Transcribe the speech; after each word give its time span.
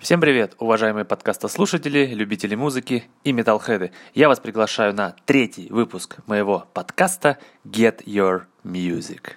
Всем 0.00 0.18
привет, 0.18 0.54
уважаемые 0.58 1.04
подкастослушатели, 1.04 2.06
любители 2.06 2.54
музыки 2.54 3.04
и 3.22 3.32
металлхеды. 3.32 3.92
Я 4.14 4.28
вас 4.28 4.40
приглашаю 4.40 4.94
на 4.94 5.14
третий 5.26 5.68
выпуск 5.68 6.16
моего 6.26 6.64
подкаста 6.72 7.36
Get 7.66 8.04
Your 8.06 8.44
Music. 8.64 9.32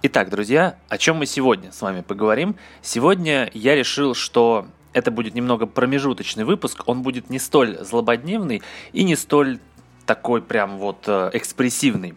Итак, 0.00 0.30
друзья, 0.30 0.78
о 0.88 0.96
чем 0.96 1.16
мы 1.16 1.26
сегодня 1.26 1.72
с 1.72 1.82
вами 1.82 2.02
поговорим? 2.02 2.54
Сегодня 2.82 3.50
я 3.52 3.74
решил, 3.74 4.14
что 4.14 4.68
это 4.92 5.10
будет 5.10 5.34
немного 5.34 5.66
промежуточный 5.66 6.44
выпуск, 6.44 6.84
он 6.86 7.02
будет 7.02 7.30
не 7.30 7.40
столь 7.40 7.78
злободневный 7.80 8.62
и 8.92 9.02
не 9.02 9.16
столь 9.16 9.58
такой 10.06 10.40
прям 10.40 10.78
вот 10.78 11.02
э, 11.08 11.30
экспрессивный. 11.32 12.14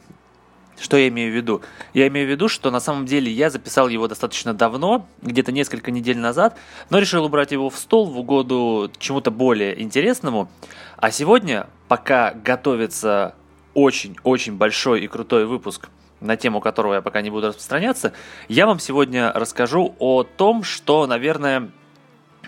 Что 0.80 0.95
я 0.95 1.07
имею 1.07 1.31
в 1.31 1.35
виду? 1.35 1.63
Я 1.95 2.07
имею 2.07 2.27
в 2.27 2.30
виду, 2.30 2.49
что 2.49 2.70
на 2.70 2.80
самом 2.80 3.07
деле 3.07 3.31
я 3.31 3.49
записал 3.49 3.88
его 3.88 4.07
достаточно 4.07 4.54
давно, 4.54 5.07
где-то 5.23 5.52
несколько 5.52 5.90
недель 5.90 6.20
назад, 6.20 6.59
но 6.91 6.99
решил 6.99 7.26
убрать 7.26 7.52
его 7.52 7.71
в 7.71 7.79
стол 7.79 8.05
в 8.05 8.20
угоду 8.20 8.91
чему-то 8.99 9.32
более 9.32 9.82
интересному. 9.82 10.52
А 10.98 11.09
сегодня, 11.09 11.65
пока 11.87 12.32
готовится 12.32 13.34
очень-очень 13.74 14.54
большой 14.55 15.02
и 15.02 15.07
крутой 15.07 15.48
выпуск– 15.48 15.90
на 16.22 16.38
тему 16.38 16.62
которого 16.62 16.96
я 16.96 17.02
пока 17.02 17.22
не 17.22 17.30
буду 17.30 17.48
распространяться, 17.48 18.14
я 18.48 18.66
вам 18.66 18.80
сегодня 18.80 19.32
расскажу 19.34 19.96
о 20.00 20.24
том, 20.24 20.64
что, 20.64 21.08
наверное, 21.08 21.70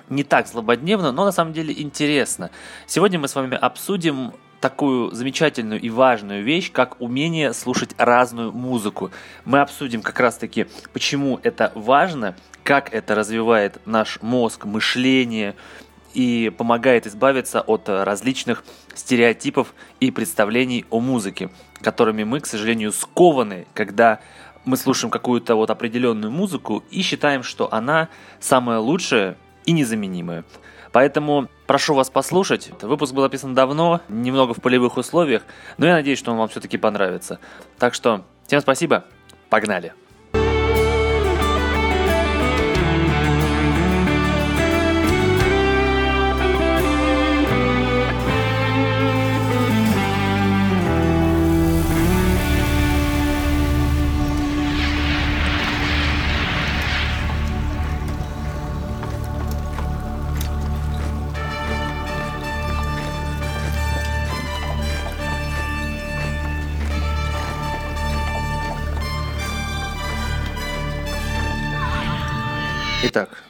не 0.09 0.23
так 0.23 0.47
злободневно, 0.47 1.11
но 1.11 1.25
на 1.25 1.31
самом 1.31 1.53
деле 1.53 1.73
интересно. 1.77 2.51
Сегодня 2.87 3.19
мы 3.19 3.27
с 3.27 3.35
вами 3.35 3.55
обсудим 3.55 4.33
такую 4.61 5.11
замечательную 5.11 5.81
и 5.81 5.89
важную 5.89 6.41
вещь, 6.41 6.71
как 6.71 7.01
умение 7.01 7.53
слушать 7.53 7.93
разную 7.97 8.53
музыку. 8.53 9.11
Мы 9.43 9.59
обсудим 9.59 10.01
как 10.01 10.21
раз-таки, 10.21 10.67
почему 10.93 11.39
это 11.43 11.73
важно, 11.75 12.35
как 12.63 12.93
это 12.93 13.13
развивает 13.13 13.81
наш 13.85 14.21
мозг, 14.21 14.63
мышление, 14.63 15.55
и 16.13 16.51
помогает 16.57 17.07
избавиться 17.07 17.59
от 17.61 17.89
различных 17.89 18.63
стереотипов 18.95 19.73
и 19.99 20.11
представлений 20.11 20.85
о 20.89 20.99
музыке, 20.99 21.49
которыми 21.83 22.23
мы, 22.23 22.39
к 22.39 22.47
сожалению, 22.47 22.91
скованы, 22.91 23.67
когда 23.73 24.19
мы 24.65 24.77
слушаем 24.77 25.11
какую-то 25.11 25.55
вот 25.55 25.69
определенную 25.69 26.31
музыку 26.31 26.83
и 26.89 27.01
считаем, 27.01 27.43
что 27.43 27.71
она 27.71 28.09
самая 28.39 28.79
лучшая 28.79 29.37
и 29.65 29.71
незаменимая. 29.71 30.45
Поэтому 30.91 31.49
прошу 31.67 31.95
вас 31.95 32.09
послушать. 32.09 32.71
Выпуск 32.81 33.13
был 33.13 33.23
описан 33.23 33.55
давно, 33.55 34.01
немного 34.09 34.53
в 34.53 34.61
полевых 34.61 34.97
условиях, 34.97 35.43
но 35.77 35.87
я 35.87 35.93
надеюсь, 35.93 36.19
что 36.19 36.31
он 36.31 36.37
вам 36.37 36.47
все-таки 36.49 36.77
понравится. 36.77 37.39
Так 37.77 37.93
что 37.93 38.25
всем 38.47 38.61
спасибо, 38.61 39.05
погнали! 39.49 39.93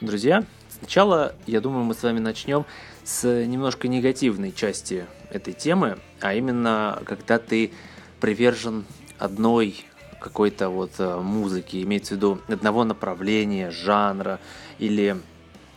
Друзья, 0.06 0.44
сначала, 0.78 1.34
я 1.46 1.60
думаю, 1.60 1.84
мы 1.84 1.94
с 1.94 2.02
вами 2.02 2.18
начнем 2.18 2.64
с 3.04 3.24
немножко 3.44 3.88
негативной 3.88 4.52
части 4.52 5.06
этой 5.30 5.52
темы, 5.52 5.98
а 6.20 6.34
именно, 6.34 7.02
когда 7.04 7.38
ты 7.38 7.72
привержен 8.20 8.84
одной 9.18 9.84
какой-то 10.20 10.70
вот 10.70 10.92
э, 10.98 11.20
музыки, 11.20 11.82
имеется 11.82 12.14
в 12.14 12.16
виду 12.16 12.40
одного 12.48 12.84
направления, 12.84 13.70
жанра, 13.70 14.40
или 14.78 15.16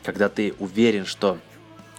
когда 0.03 0.29
ты 0.29 0.53
уверен, 0.59 1.05
что 1.05 1.37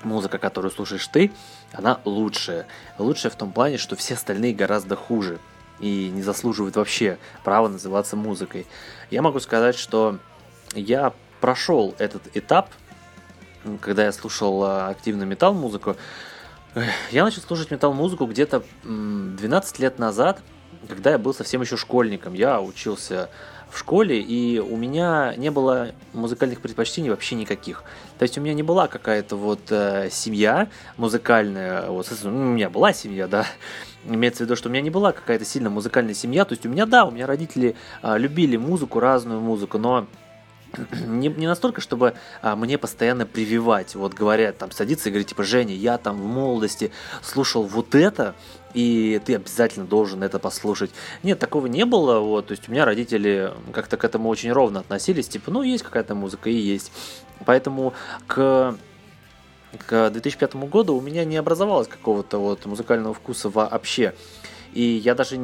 музыка, 0.02 0.38
которую 0.38 0.70
слушаешь 0.70 1.06
ты, 1.08 1.30
она 1.72 2.00
лучшая. 2.04 2.66
Лучшая 2.98 3.30
в 3.30 3.36
том 3.36 3.52
плане, 3.52 3.76
что 3.76 3.96
все 3.96 4.14
остальные 4.14 4.54
гораздо 4.54 4.96
хуже 4.96 5.38
и 5.80 6.10
не 6.12 6.22
заслуживают 6.22 6.76
вообще 6.76 7.18
права 7.44 7.68
называться 7.68 8.16
музыкой. 8.16 8.66
Я 9.10 9.22
могу 9.22 9.40
сказать, 9.40 9.76
что 9.76 10.18
я 10.74 11.12
прошел 11.41 11.94
этот 11.99 12.22
этап, 12.34 12.71
когда 13.81 14.04
я 14.04 14.12
слушал 14.12 14.62
а, 14.65 14.88
активно 14.88 15.25
метал-музыку. 15.25 15.97
Я 17.10 17.25
начал 17.25 17.43
слушать 17.43 17.71
метал-музыку 17.71 18.26
где-то 18.26 18.62
12 18.84 19.78
лет 19.78 19.99
назад, 19.99 20.41
когда 20.88 21.10
я 21.10 21.19
был 21.19 21.34
совсем 21.34 21.60
еще 21.60 21.76
школьником. 21.76 22.34
Я 22.34 22.60
учился 22.60 23.31
в 23.71 23.78
школе, 23.78 24.21
и 24.21 24.59
у 24.59 24.76
меня 24.76 25.34
не 25.37 25.50
было 25.50 25.91
музыкальных 26.12 26.60
предпочтений 26.60 27.10
вообще 27.10 27.34
никаких. 27.34 27.84
То 28.19 28.22
есть 28.22 28.38
у 28.38 28.41
меня 28.41 28.55
не 28.55 28.62
была 28.62 28.88
какая-то 28.88 29.37
вот 29.37 29.60
э, 29.70 30.09
семья 30.10 30.69
музыкальная, 30.97 31.88
вот, 31.88 32.06
у 32.25 32.28
меня 32.28 32.70
была 32.70 32.93
семья, 32.93 33.26
да, 33.28 33.47
имеется 34.05 34.44
в 34.44 34.47
виду, 34.47 34.56
что 34.56 34.69
у 34.69 34.72
меня 34.72 34.81
не 34.81 34.91
была 34.91 35.12
какая-то 35.12 35.44
сильно 35.44 35.69
музыкальная 35.69 36.15
семья, 36.15 36.44
то 36.44 36.55
есть 36.55 36.65
у 36.65 36.69
меня, 36.69 36.87
да, 36.87 37.05
у 37.05 37.10
меня 37.10 37.26
родители 37.26 37.76
э, 38.03 38.19
любили 38.19 38.56
музыку, 38.56 39.00
разную 39.00 39.41
музыку, 39.41 39.76
но 39.78 40.06
не, 41.06 41.28
не 41.28 41.46
настолько, 41.46 41.80
чтобы 41.80 42.14
а, 42.42 42.56
мне 42.56 42.78
постоянно 42.78 43.26
прививать. 43.26 43.94
Вот 43.94 44.14
говорят, 44.14 44.58
там 44.58 44.70
садиться 44.70 45.08
и 45.08 45.12
говорить, 45.12 45.28
типа, 45.28 45.44
Женя, 45.44 45.74
я 45.74 45.98
там 45.98 46.16
в 46.20 46.26
молодости 46.26 46.90
слушал 47.22 47.64
вот 47.64 47.94
это, 47.94 48.34
и 48.74 49.20
ты 49.24 49.36
обязательно 49.36 49.86
должен 49.86 50.22
это 50.22 50.38
послушать. 50.38 50.90
Нет, 51.22 51.38
такого 51.38 51.66
не 51.66 51.84
было, 51.84 52.20
вот, 52.20 52.46
то 52.46 52.52
есть 52.52 52.68
у 52.68 52.72
меня 52.72 52.84
родители 52.84 53.52
как-то 53.72 53.96
к 53.96 54.04
этому 54.04 54.28
очень 54.28 54.52
ровно 54.52 54.80
относились, 54.80 55.28
типа, 55.28 55.50
ну, 55.50 55.62
есть 55.62 55.84
какая-то 55.84 56.14
музыка 56.14 56.50
и 56.50 56.54
есть. 56.54 56.92
Поэтому 57.44 57.94
к 58.26 58.76
к 59.86 60.10
2005 60.10 60.56
году 60.56 60.96
у 60.96 61.00
меня 61.00 61.24
не 61.24 61.36
образовалось 61.36 61.88
какого-то 61.88 62.38
вот 62.38 62.64
музыкального 62.66 63.12
вкуса 63.12 63.50
вообще. 63.50 64.14
И 64.72 64.82
я 64.82 65.14
даже 65.14 65.38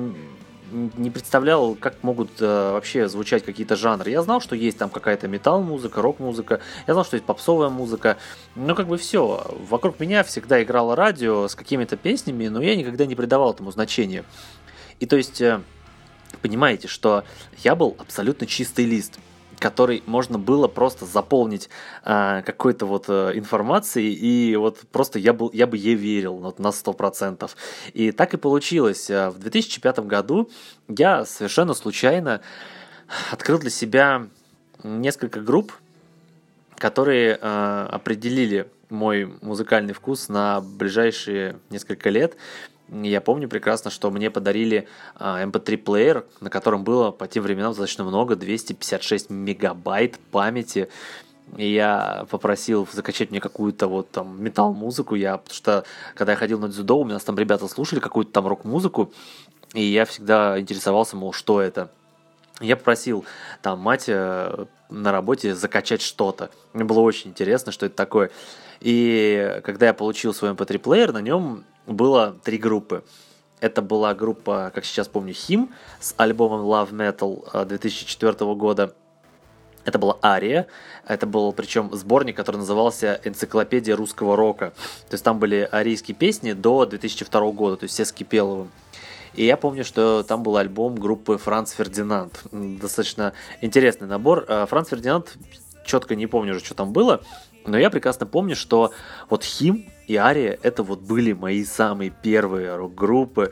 не 0.75 1.11
представлял, 1.11 1.75
как 1.75 2.03
могут 2.03 2.31
э, 2.41 2.73
вообще 2.73 3.09
звучать 3.09 3.45
какие-то 3.45 3.77
жанры. 3.77 4.11
Я 4.11 4.23
знал, 4.23 4.41
что 4.41 4.57
есть 4.57 4.77
там 4.77 4.91
какая-то 4.91 5.29
метал-музыка, 5.29 6.03
рок-музыка, 6.03 6.61
я 6.87 6.95
знал, 6.95 7.05
что 7.05 7.17
есть 7.17 7.25
попсовая 7.25 7.69
музыка, 7.69 8.17
но 8.57 8.75
как 8.75 8.89
бы 8.89 8.99
все. 8.99 9.47
Вокруг 9.69 10.01
меня 10.01 10.25
всегда 10.25 10.63
играло 10.63 10.97
радио 10.97 11.47
с 11.47 11.55
какими-то 11.55 11.97
песнями, 11.97 12.49
но 12.49 12.61
я 12.61 12.75
никогда 12.77 13.07
не 13.07 13.15
придавал 13.15 13.53
этому 13.53 13.71
значения. 13.71 14.25
И 15.01 15.07
то 15.07 15.17
есть, 15.17 15.41
э, 15.41 15.61
понимаете, 16.43 16.89
что 16.89 17.25
я 17.63 17.77
был 17.77 17.97
абсолютно 17.99 18.47
чистый 18.47 18.85
лист 18.85 19.19
который 19.59 20.03
можно 20.07 20.39
было 20.39 20.69
просто 20.69 21.07
заполнить 21.07 21.69
э, 22.05 22.43
какой-то 22.45 22.87
вот 22.87 23.07
э, 23.09 23.33
информацией, 23.35 24.13
и 24.13 24.57
вот 24.57 24.81
просто 24.93 25.19
я, 25.19 25.33
был, 25.33 25.51
я 25.53 25.67
бы 25.67 25.77
ей 25.77 25.95
верил 25.95 26.35
вот, 26.37 26.59
на 26.59 26.69
100%. 26.69 27.51
И 27.93 28.13
так 28.13 28.35
и 28.35 28.37
получилось. 28.37 29.11
Э, 29.11 29.31
в 29.31 29.39
2005 29.39 30.01
году 30.01 30.51
я 30.89 31.25
совершенно 31.25 31.75
случайно 31.75 32.41
открыл 33.31 33.59
для 33.59 33.71
себя 33.71 34.27
несколько 34.83 35.41
групп, 35.41 35.73
которые 36.77 37.39
э, 37.41 37.89
определили 37.91 38.69
мой 38.91 39.27
музыкальный 39.41 39.95
вкус 39.95 40.29
на 40.29 40.61
ближайшие 40.61 41.59
несколько 41.71 42.11
лет. 42.11 42.37
Я 42.91 43.21
помню 43.21 43.49
прекрасно, 43.49 43.91
что 43.91 44.11
мне 44.11 44.31
подарили 44.31 44.89
MP3-плеер, 45.19 46.19
а, 46.19 46.45
на 46.45 46.51
котором 46.51 46.85
было 46.85 47.11
по 47.11 47.27
тем 47.27 47.43
временам 47.43 47.71
достаточно 47.71 48.05
много, 48.05 48.37
256 48.37 49.31
мегабайт 49.31 50.19
памяти. 50.31 50.89
И 51.57 51.73
я 51.73 52.27
попросил 52.31 52.87
закачать 52.91 53.31
мне 53.31 53.41
какую-то 53.41 53.87
вот 53.87 54.11
там 54.11 54.43
метал-музыку, 54.43 55.15
я, 55.15 55.39
потому 55.39 55.55
что 55.55 55.85
когда 56.15 56.33
я 56.33 56.39
ходил 56.39 56.59
на 56.59 56.69
дзюдо, 56.69 56.99
у 56.99 57.05
нас 57.05 57.23
там 57.25 57.39
ребята 57.39 57.69
слушали 57.69 58.01
какую-то 58.01 58.33
там 58.33 58.47
рок-музыку, 58.47 59.13
и 59.73 59.83
я 59.83 60.05
всегда 60.05 60.59
интересовался, 60.59 61.17
мол, 61.17 61.33
что 61.33 61.61
это. 61.61 61.91
я 62.61 62.77
попросил 62.77 63.25
там 63.61 63.79
мать 63.81 64.05
э, 64.09 64.67
на 64.89 65.13
работе 65.13 65.55
закачать 65.55 66.01
что-то. 66.01 66.51
Мне 66.73 66.85
было 66.85 67.01
очень 67.01 67.31
интересно, 67.31 67.73
что 67.73 67.87
это 67.87 67.95
такое. 67.95 68.31
И 68.81 69.61
когда 69.65 69.87
я 69.87 69.95
получил 69.95 70.33
свой 70.33 70.53
MP3-плеер, 70.53 71.13
на 71.13 71.21
нем 71.21 71.65
было 71.87 72.37
три 72.45 72.59
группы. 72.59 73.05
Это 73.61 73.81
была 73.83 74.15
группа, 74.15 74.71
как 74.75 74.85
сейчас 74.85 75.09
помню, 75.09 75.33
Him 75.33 75.71
с 76.01 76.15
альбомом 76.17 76.67
Love 76.67 76.91
Metal 76.91 77.67
2004 77.67 78.33
э, 78.39 78.55
года. 78.55 78.95
Это 79.85 79.99
была 79.99 80.19
Ария. 80.23 80.67
Это 81.07 81.27
был 81.27 81.53
причем 81.53 81.95
сборник, 81.95 82.37
который 82.37 82.57
назывался 82.57 83.21
«Энциклопедия 83.25 83.97
русского 83.97 84.37
рока». 84.37 84.73
То 85.09 85.15
есть 85.15 85.25
там 85.25 85.39
были 85.39 85.69
арийские 85.71 86.15
песни 86.15 86.53
до 86.53 86.87
2002 86.87 87.53
года, 87.53 87.77
то 87.77 87.85
есть 87.85 87.95
все 87.95 88.05
с 88.05 88.13
Кипеловым. 88.13 88.71
И 89.35 89.45
я 89.45 89.57
помню, 89.57 89.85
что 89.85 90.23
там 90.23 90.43
был 90.43 90.57
альбом 90.57 90.95
группы 90.95 91.39
Франц 91.39 91.73
Фердинанд. 91.73 92.43
Достаточно 92.53 93.33
интересный 93.61 94.07
набор. 94.07 94.45
Э, 94.49 94.67
Франц 94.67 94.89
Фердинанд, 94.89 95.37
четко 95.85 96.15
не 96.15 96.27
помню 96.27 96.53
уже, 96.53 96.65
что 96.65 96.75
там 96.75 96.93
было, 96.93 97.23
но 97.67 97.79
я 97.79 97.91
прекрасно 97.91 98.27
помню, 98.27 98.57
что 98.57 98.93
вот 99.29 99.45
Хим 99.45 99.87
и 100.07 100.17
Ария 100.17 100.59
это 100.63 100.83
вот 100.83 101.01
были 101.01 101.33
мои 101.33 101.65
самые 101.65 102.11
первые 102.11 102.77
рок-группы. 102.77 103.51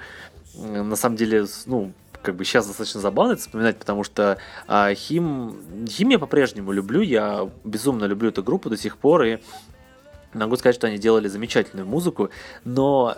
На 0.56 0.97
самом 0.97 1.17
деле, 1.17 1.47
ну, 1.67 1.93
как 2.23 2.37
бы 2.37 2.44
сейчас 2.44 2.67
достаточно 2.67 3.00
забавно 3.00 3.32
это 3.32 3.43
вспоминать, 3.43 3.79
потому 3.79 4.05
что 4.05 4.38
а, 4.69 4.94
Хим, 4.94 5.56
Хим 5.88 6.11
я 6.11 6.19
по-прежнему 6.19 6.73
люблю, 6.73 7.00
я 7.00 7.49
безумно 7.64 8.05
люблю 8.05 8.29
эту 8.29 8.43
группу 8.43 8.70
до 8.70 8.76
сих 8.76 8.97
пор, 8.97 9.25
и 9.25 9.38
могу 10.32 10.56
сказать, 10.56 10.76
что 10.76 10.87
они 10.87 10.99
делали 10.99 11.29
замечательную 11.29 11.87
музыку, 11.87 12.31
но 12.64 13.17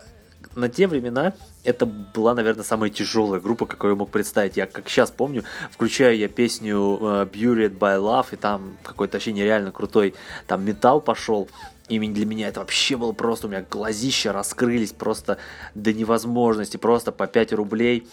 на 0.57 0.69
те 0.69 0.87
времена 0.87 1.35
это 1.65 1.87
была, 1.87 2.35
наверное, 2.35 2.65
самая 2.65 2.91
тяжелая 2.91 3.41
группа, 3.41 3.67
какую 3.67 3.93
я 3.93 3.97
мог 3.97 4.11
представить. 4.11 4.57
Я, 4.57 4.67
как 4.67 4.89
сейчас 4.89 5.11
помню, 5.11 5.45
включаю 5.71 6.17
я 6.17 6.29
песню 6.29 6.77
uh, 6.77 7.31
Buried 7.31 7.79
by 7.79 7.99
Love, 7.99 8.27
и 8.33 8.37
там 8.37 8.77
какой-то 8.83 9.17
вообще 9.17 9.33
нереально 9.33 9.73
крутой 9.73 10.15
там 10.47 10.65
металл 10.65 11.01
пошел. 11.01 11.49
И 11.89 11.99
для 11.99 12.25
меня 12.25 12.49
это 12.49 12.61
вообще 12.61 12.97
было 12.97 13.13
просто, 13.13 13.47
у 13.47 13.51
меня 13.51 13.65
глазища 13.69 14.33
раскрылись 14.33 14.93
просто 14.93 15.39
до 15.75 15.93
невозможности, 15.93 16.79
просто 16.79 17.13
по 17.13 17.27
5 17.27 17.53
рублей. 17.53 18.09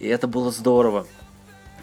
И 0.00 0.06
это 0.06 0.26
было 0.26 0.50
здорово 0.50 1.06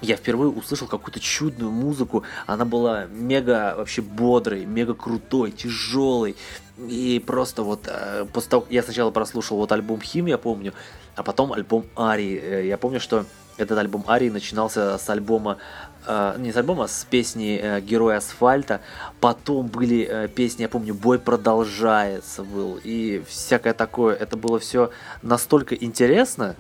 я 0.02 0.16
впервые 0.18 0.50
услышал 0.50 0.88
какую-то 0.88 1.20
чудную 1.20 1.72
музыку. 1.72 2.24
Она 2.46 2.66
была 2.66 3.06
мега 3.06 3.76
вообще 3.78 4.02
бодрой, 4.02 4.66
мега 4.66 4.94
крутой, 4.94 5.52
тяжелой. 5.52 6.36
И 6.78 7.24
просто 7.26 7.64
вот 7.64 7.88
э, 7.88 8.26
после 8.34 8.50
того, 8.50 8.66
я 8.70 8.84
сначала 8.84 9.12
прослушал 9.12 9.58
вот 9.58 9.72
альбом 9.72 10.02
Хим, 10.02 10.26
я 10.26 10.38
помню, 10.38 10.74
а 11.16 11.24
потом 11.24 11.54
альбом 11.54 11.86
Арии. 11.98 12.38
Э, 12.38 12.68
я 12.68 12.78
помню, 12.78 13.00
что 13.00 13.26
этот 13.58 13.78
альбом 13.78 14.04
Арии 14.08 14.30
начинался 14.30 14.98
с 14.98 15.10
альбома, 15.10 15.58
э, 16.06 16.36
не 16.38 16.52
с 16.52 16.58
альбома, 16.58 16.86
а 16.86 16.88
с 16.88 17.06
песни 17.10 17.60
э, 17.62 17.80
Герой 17.82 18.18
асфальта. 18.18 18.82
Потом 19.22 19.68
были 19.68 20.06
э, 20.10 20.28
песни, 20.28 20.64
я 20.64 20.70
помню, 20.70 20.94
Бой 20.94 21.20
продолжается 21.20 22.44
был. 22.44 22.80
И 22.84 23.24
всякое 23.28 23.74
такое. 23.74 24.16
Это 24.16 24.36
было 24.36 24.60
все 24.60 24.92
настолько 25.22 25.76
интересно, 25.76 26.56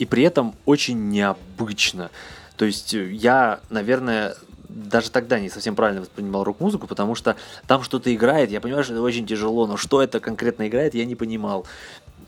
и 0.00 0.06
при 0.06 0.22
этом 0.22 0.54
очень 0.64 1.10
необычно. 1.10 2.10
То 2.56 2.64
есть 2.64 2.94
э, 2.94 3.12
я, 3.12 3.60
наверное, 3.68 4.34
даже 4.66 5.10
тогда 5.10 5.38
не 5.38 5.50
совсем 5.50 5.76
правильно 5.76 6.00
воспринимал 6.00 6.42
рок-музыку, 6.42 6.86
потому 6.86 7.14
что 7.14 7.36
там 7.66 7.82
что-то 7.82 8.12
играет, 8.12 8.50
я 8.50 8.62
понимаю, 8.62 8.82
что 8.82 8.94
это 8.94 9.02
очень 9.02 9.26
тяжело, 9.26 9.66
но 9.66 9.76
что 9.76 10.02
это 10.02 10.18
конкретно 10.18 10.68
играет, 10.68 10.94
я 10.94 11.04
не 11.04 11.16
понимал. 11.16 11.66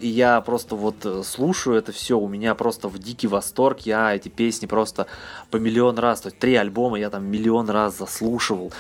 И 0.01 0.09
я 0.09 0.39
просто 0.43 0.77
вот 0.77 0.97
э, 1.07 1.23
слушаю 1.25 1.77
это 1.77 1.93
все, 1.93 2.19
у 2.19 2.29
меня 2.29 2.55
просто 2.55 2.89
в 2.89 2.99
дикий 2.99 3.27
восторг, 3.27 3.81
я 3.81 4.15
эти 4.15 4.29
песни 4.29 4.67
просто 4.67 5.07
по 5.51 5.57
миллион 5.57 5.99
раз, 5.99 6.21
то 6.21 6.29
есть 6.29 6.39
три 6.39 6.57
альбома 6.57 6.99
я 6.99 7.09
там 7.09 7.25
миллион 7.25 7.71
раз 7.71 7.97
заслушивал, 7.97 8.71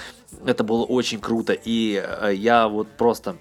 это 0.44 0.65
было 0.65 0.85
очень 0.85 1.19
круто, 1.19 1.55
и 1.55 2.05
э, 2.05 2.35
я 2.35 2.69
вот 2.69 2.89
просто 2.89 3.37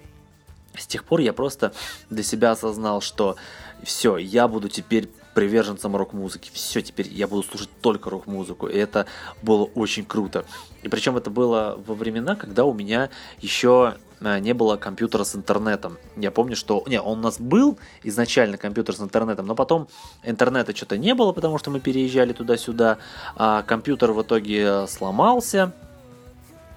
с 0.78 0.86
тех 0.86 1.04
пор 1.04 1.20
я 1.20 1.34
просто 1.34 1.74
для 2.08 2.22
себя 2.22 2.52
осознал, 2.52 3.02
что 3.02 3.36
все, 3.82 4.16
я 4.16 4.48
буду 4.48 4.70
теперь 4.70 5.10
приверженцем 5.34 5.96
рок-музыки. 5.96 6.50
Все, 6.52 6.82
теперь 6.82 7.08
я 7.08 7.26
буду 7.26 7.42
слушать 7.42 7.70
только 7.80 8.10
рок-музыку. 8.10 8.66
И 8.66 8.76
это 8.76 9.06
было 9.42 9.64
очень 9.64 10.04
круто. 10.04 10.44
И 10.82 10.88
причем 10.88 11.16
это 11.16 11.30
было 11.30 11.78
во 11.86 11.94
времена, 11.94 12.36
когда 12.36 12.64
у 12.64 12.74
меня 12.74 13.10
еще 13.40 13.94
э, 14.20 14.38
не 14.40 14.52
было 14.52 14.76
компьютера 14.76 15.24
с 15.24 15.34
интернетом. 15.34 15.98
Я 16.16 16.30
помню, 16.30 16.56
что... 16.56 16.84
Не, 16.86 17.00
он 17.00 17.20
у 17.20 17.22
нас 17.22 17.40
был 17.40 17.78
изначально 18.02 18.56
компьютер 18.56 18.94
с 18.94 19.00
интернетом, 19.00 19.46
но 19.46 19.54
потом 19.54 19.88
интернета 20.22 20.76
что-то 20.76 20.98
не 20.98 21.14
было, 21.14 21.32
потому 21.32 21.58
что 21.58 21.70
мы 21.70 21.80
переезжали 21.80 22.32
туда-сюда, 22.32 22.98
а 23.36 23.62
компьютер 23.62 24.12
в 24.12 24.22
итоге 24.22 24.86
сломался. 24.86 25.72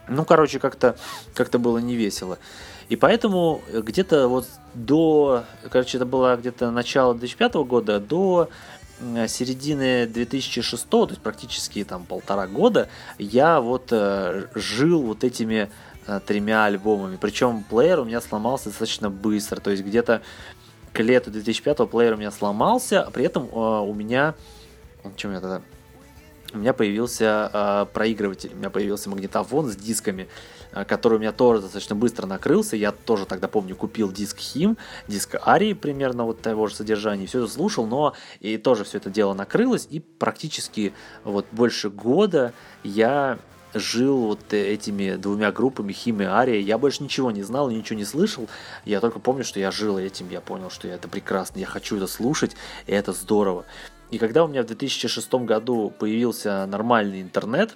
Ну, 0.07 0.23
короче, 0.23 0.59
как-то 0.59 0.95
как 1.33 1.49
было 1.59 1.79
не 1.79 1.95
весело. 1.95 2.37
И 2.89 2.95
поэтому 2.95 3.61
где-то 3.73 4.27
вот 4.27 4.47
до, 4.73 5.43
короче, 5.71 5.97
это 5.97 6.05
было 6.05 6.35
где-то 6.35 6.71
начало 6.71 7.15
2005 7.15 7.53
года, 7.55 7.99
до 7.99 8.49
середины 9.27 10.07
2006, 10.07 10.89
то 10.89 11.07
есть 11.09 11.21
практически 11.21 11.83
там 11.83 12.05
полтора 12.05 12.47
года, 12.47 12.87
я 13.17 13.59
вот 13.59 13.89
э, 13.91 14.47
жил 14.55 15.01
вот 15.01 15.23
этими 15.23 15.69
э, 16.07 16.19
тремя 16.25 16.65
альбомами. 16.65 17.17
Причем 17.17 17.63
плеер 17.63 17.99
у 17.99 18.05
меня 18.05 18.21
сломался 18.21 18.69
достаточно 18.69 19.09
быстро, 19.09 19.59
то 19.59 19.71
есть 19.71 19.83
где-то 19.83 20.21
к 20.93 20.99
лету 21.01 21.29
2005 21.29 21.89
плеер 21.89 22.13
у 22.13 22.17
меня 22.17 22.31
сломался, 22.31 23.03
а 23.03 23.11
при 23.11 23.25
этом 23.25 23.45
э, 23.45 23.55
у 23.55 23.93
меня... 23.93 24.35
Чем 25.17 25.33
я 25.33 25.41
тогда? 25.41 25.61
У 26.53 26.57
меня 26.57 26.73
появился 26.73 27.49
э, 27.51 27.85
проигрыватель, 27.93 28.51
у 28.53 28.57
меня 28.57 28.69
появился 28.69 29.09
магнитофон 29.09 29.69
с 29.69 29.75
дисками. 29.75 30.29
Э, 30.75 30.83
который 30.83 31.15
у 31.15 31.19
меня 31.19 31.31
тоже 31.31 31.61
достаточно 31.61 31.95
быстро 31.95 32.27
накрылся. 32.27 32.75
Я 32.75 32.91
тоже 32.91 33.25
тогда 33.25 33.47
помню, 33.47 33.75
купил 33.75 34.11
диск 34.11 34.39
Хим, 34.39 34.77
диск 35.07 35.35
Арии 35.47 35.73
примерно 35.73 36.25
вот 36.25 36.41
того 36.41 36.67
же 36.67 36.75
содержания, 36.75 37.25
все 37.25 37.39
это 37.43 37.51
слушал, 37.51 37.87
но 37.87 38.13
и 38.41 38.57
тоже 38.57 38.83
все 38.83 38.97
это 38.97 39.09
дело 39.09 39.33
накрылось, 39.33 39.87
и 39.89 40.01
практически 40.01 40.93
вот 41.23 41.45
больше 41.51 41.89
года 41.89 42.53
я 42.83 43.39
жил 43.73 44.27
вот 44.27 44.53
этими 44.53 45.15
двумя 45.15 45.51
группами 45.51 45.91
Хим 45.91 46.21
и 46.21 46.25
Ария. 46.25 46.59
Я 46.59 46.77
больше 46.77 47.03
ничего 47.03 47.31
не 47.31 47.43
знал, 47.43 47.69
ничего 47.69 47.97
не 47.97 48.05
слышал. 48.05 48.47
Я 48.85 49.01
только 49.01 49.19
помню, 49.19 49.43
что 49.43 49.59
я 49.59 49.71
жил 49.71 49.97
этим, 49.97 50.29
я 50.29 50.39
понял, 50.39 50.69
что 50.69 50.87
это 50.87 51.07
прекрасно, 51.07 51.59
я 51.59 51.65
хочу 51.65 51.97
это 51.97 52.07
слушать, 52.07 52.55
и 52.87 52.91
это 52.91 53.11
здорово. 53.11 53.65
И 54.11 54.17
когда 54.17 54.45
у 54.45 54.47
меня 54.47 54.63
в 54.63 54.67
2006 54.67 55.33
году 55.45 55.91
появился 55.97 56.65
нормальный 56.67 57.21
интернет, 57.21 57.75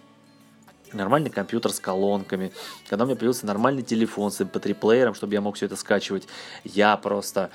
нормальный 0.93 1.29
компьютер 1.29 1.71
с 1.71 1.79
колонками, 1.79 2.51
когда 2.87 3.03
у 3.03 3.07
меня 3.07 3.15
появился 3.15 3.45
нормальный 3.45 3.83
телефон 3.83 4.31
с 4.31 4.41
MP3-плеером, 4.41 5.13
чтобы 5.13 5.33
я 5.33 5.41
мог 5.41 5.55
все 5.55 5.65
это 5.65 5.75
скачивать, 5.75 6.27
я 6.63 6.95
просто 6.97 7.49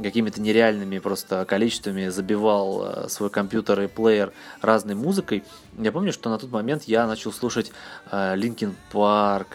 какими-то 0.00 0.40
нереальными 0.40 0.98
просто 0.98 1.44
количествами 1.44 2.08
забивал 2.08 2.84
э, 2.84 3.08
свой 3.08 3.28
компьютер 3.28 3.80
и 3.82 3.86
плеер 3.88 4.32
разной 4.62 4.94
музыкой. 4.94 5.42
Я 5.78 5.90
помню, 5.92 6.12
что 6.12 6.30
на 6.30 6.38
тот 6.38 6.50
момент 6.50 6.84
я 6.84 7.06
начал 7.06 7.32
слушать 7.32 7.72
э, 8.10 8.36
Linkin 8.36 8.74
Park, 8.92 9.46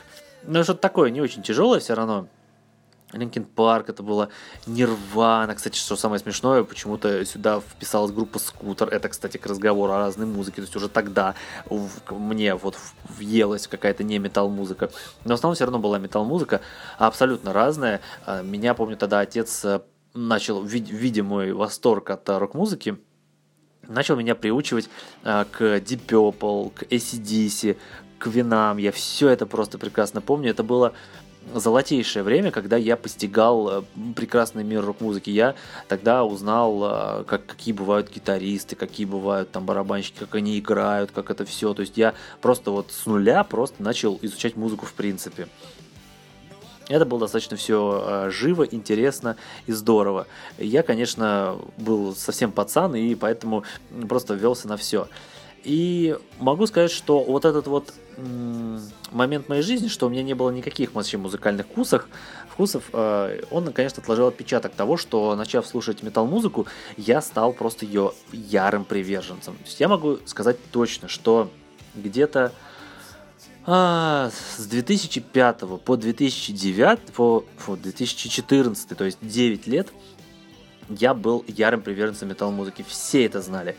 ну 0.43 0.63
что-то 0.63 0.81
такое 0.81 1.09
не 1.09 1.21
очень 1.21 1.41
тяжелое 1.41 1.79
все 1.79 1.95
равно, 1.95 2.27
Linkin 3.17 3.45
Park, 3.45 3.89
это 3.89 4.03
было 4.03 4.29
Нирвана. 4.65 5.55
Кстати, 5.55 5.77
что 5.77 5.95
самое 5.95 6.19
смешное, 6.19 6.63
почему-то 6.63 7.23
сюда 7.25 7.59
вписалась 7.59 8.11
группа 8.11 8.39
Скутер. 8.39 8.89
Это, 8.89 9.09
кстати, 9.09 9.37
к 9.37 9.45
разговору 9.45 9.93
о 9.93 9.97
разной 9.97 10.27
музыке. 10.27 10.57
То 10.57 10.61
есть 10.63 10.75
уже 10.75 10.89
тогда 10.89 11.35
мне 12.09 12.55
вот 12.55 12.77
въелась 13.17 13.67
какая-то 13.67 14.03
не 14.03 14.19
метал-музыка. 14.19 14.91
Но 15.23 15.31
в 15.31 15.35
основном 15.35 15.55
все 15.55 15.65
равно 15.65 15.79
была 15.79 15.97
метал-музыка 15.97 16.61
абсолютно 16.97 17.53
разная. 17.53 18.01
А, 18.25 18.41
меня, 18.41 18.73
помню, 18.73 18.97
тогда 18.97 19.19
отец 19.19 19.63
э, 19.65 19.81
начал, 20.13 20.63
видя 20.63 21.23
мой 21.23 21.53
восторг 21.53 22.09
от 22.09 22.27
э, 22.29 22.37
рок-музыки, 22.37 22.97
начал 23.87 24.15
меня 24.15 24.35
приучивать 24.35 24.89
э, 25.23 25.45
к 25.51 25.61
Deep 25.61 26.05
Purple, 26.07 26.71
к 26.73 26.83
ACDC, 26.83 27.77
к 28.17 28.27
винам. 28.27 28.77
Я 28.77 28.91
все 28.91 29.29
это 29.29 29.45
просто 29.45 29.77
прекрасно 29.77 30.21
помню. 30.21 30.49
Это 30.49 30.63
было 30.63 30.93
золотейшее 31.53 32.23
время, 32.23 32.51
когда 32.51 32.77
я 32.77 32.97
постигал 32.97 33.69
э, 33.69 33.83
прекрасный 34.15 34.63
мир 34.63 34.83
рок-музыки. 34.83 35.29
Я 35.29 35.55
тогда 35.87 36.23
узнал, 36.23 36.83
э, 36.83 37.23
как, 37.25 37.45
какие 37.45 37.73
бывают 37.73 38.11
гитаристы, 38.13 38.75
какие 38.75 39.05
бывают 39.05 39.51
там 39.51 39.65
барабанщики, 39.65 40.19
как 40.19 40.35
они 40.35 40.59
играют, 40.59 41.11
как 41.11 41.29
это 41.29 41.45
все. 41.45 41.73
То 41.73 41.81
есть 41.81 41.97
я 41.97 42.13
просто 42.41 42.71
вот 42.71 42.91
с 42.91 43.05
нуля 43.05 43.43
просто 43.43 43.81
начал 43.83 44.19
изучать 44.21 44.55
музыку 44.55 44.85
в 44.85 44.93
принципе. 44.93 45.47
Это 46.87 47.05
было 47.05 47.21
достаточно 47.21 47.57
все 47.57 48.03
э, 48.05 48.29
живо, 48.31 48.63
интересно 48.63 49.37
и 49.65 49.71
здорово. 49.71 50.27
Я, 50.57 50.83
конечно, 50.83 51.57
был 51.77 52.15
совсем 52.15 52.51
пацан, 52.51 52.95
и 52.95 53.15
поэтому 53.15 53.63
просто 54.07 54.35
велся 54.35 54.67
на 54.67 54.77
все. 54.77 55.07
И 55.65 56.15
могу 56.37 56.67
сказать, 56.67 56.91
что 56.91 57.23
вот 57.23 57.43
этот 57.43 57.65
вот 57.65 57.91
момент 59.11 59.49
моей 59.49 59.63
жизни, 59.63 59.87
что 59.87 60.05
у 60.05 60.09
меня 60.09 60.21
не 60.21 60.35
было 60.35 60.51
никаких 60.51 60.93
вообще 60.93 61.17
музыкальных 61.17 61.65
вкусов, 61.65 62.07
вкусов, 62.49 62.83
э, 62.93 63.41
он, 63.49 63.73
конечно, 63.73 64.01
отложил 64.01 64.27
отпечаток 64.27 64.73
того, 64.73 64.95
что, 64.95 65.35
начав 65.35 65.65
слушать 65.65 66.03
метал-музыку, 66.03 66.67
я 66.97 67.19
стал 67.21 67.51
просто 67.51 67.85
ее 67.85 68.13
ярым 68.31 68.85
приверженцем. 68.85 69.55
То 69.55 69.65
есть 69.65 69.79
я 69.79 69.87
могу 69.87 70.19
сказать 70.25 70.57
точно, 70.71 71.07
что 71.07 71.49
где-то 71.95 72.53
а, 73.65 74.29
с 74.57 74.65
2005 74.67 75.61
по 75.83 75.97
2009, 75.97 77.13
по, 77.13 77.43
по 77.65 77.75
2014, 77.75 78.95
то 78.95 79.03
есть 79.03 79.17
9 79.21 79.67
лет, 79.67 79.91
я 80.89 81.15
был 81.15 81.43
ярым 81.47 81.81
приверженцем 81.81 82.29
метал-музыки. 82.29 82.85
Все 82.87 83.25
это 83.25 83.41
знали 83.41 83.75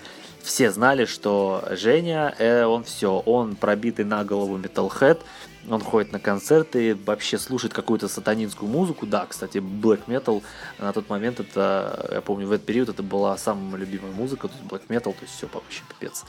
все 0.47 0.71
знали, 0.71 1.07
что 1.07 1.65
Женя, 1.73 2.33
э, 2.39 2.65
он 2.65 2.85
все, 2.85 3.19
он 3.27 3.57
пробитый 3.57 4.05
на 4.05 4.25
голову 4.25 4.57
металлхед, 4.57 5.21
он 5.69 5.81
ходит 5.81 6.13
на 6.13 6.21
концерты, 6.21 6.95
вообще 6.95 7.37
слушает 7.37 7.75
какую-то 7.75 8.07
сатанинскую 8.07 8.71
музыку. 8.71 9.07
Да, 9.07 9.27
кстати, 9.27 9.59
black 9.59 10.07
metal 10.07 10.45
на 10.79 10.93
тот 10.93 11.11
момент, 11.11 11.41
это, 11.41 12.09
я 12.13 12.21
помню, 12.21 12.47
в 12.47 12.53
этот 12.53 12.65
период 12.65 12.89
это 12.89 13.03
была 13.03 13.37
самая 13.37 13.77
любимая 13.81 14.13
музыка, 14.13 14.47
то 14.47 14.55
есть 14.55 14.67
black 14.71 14.87
metal, 14.89 15.13
то 15.15 15.23
есть 15.23 15.35
все 15.35 15.49
вообще 15.53 15.83
пипец. 15.89 16.25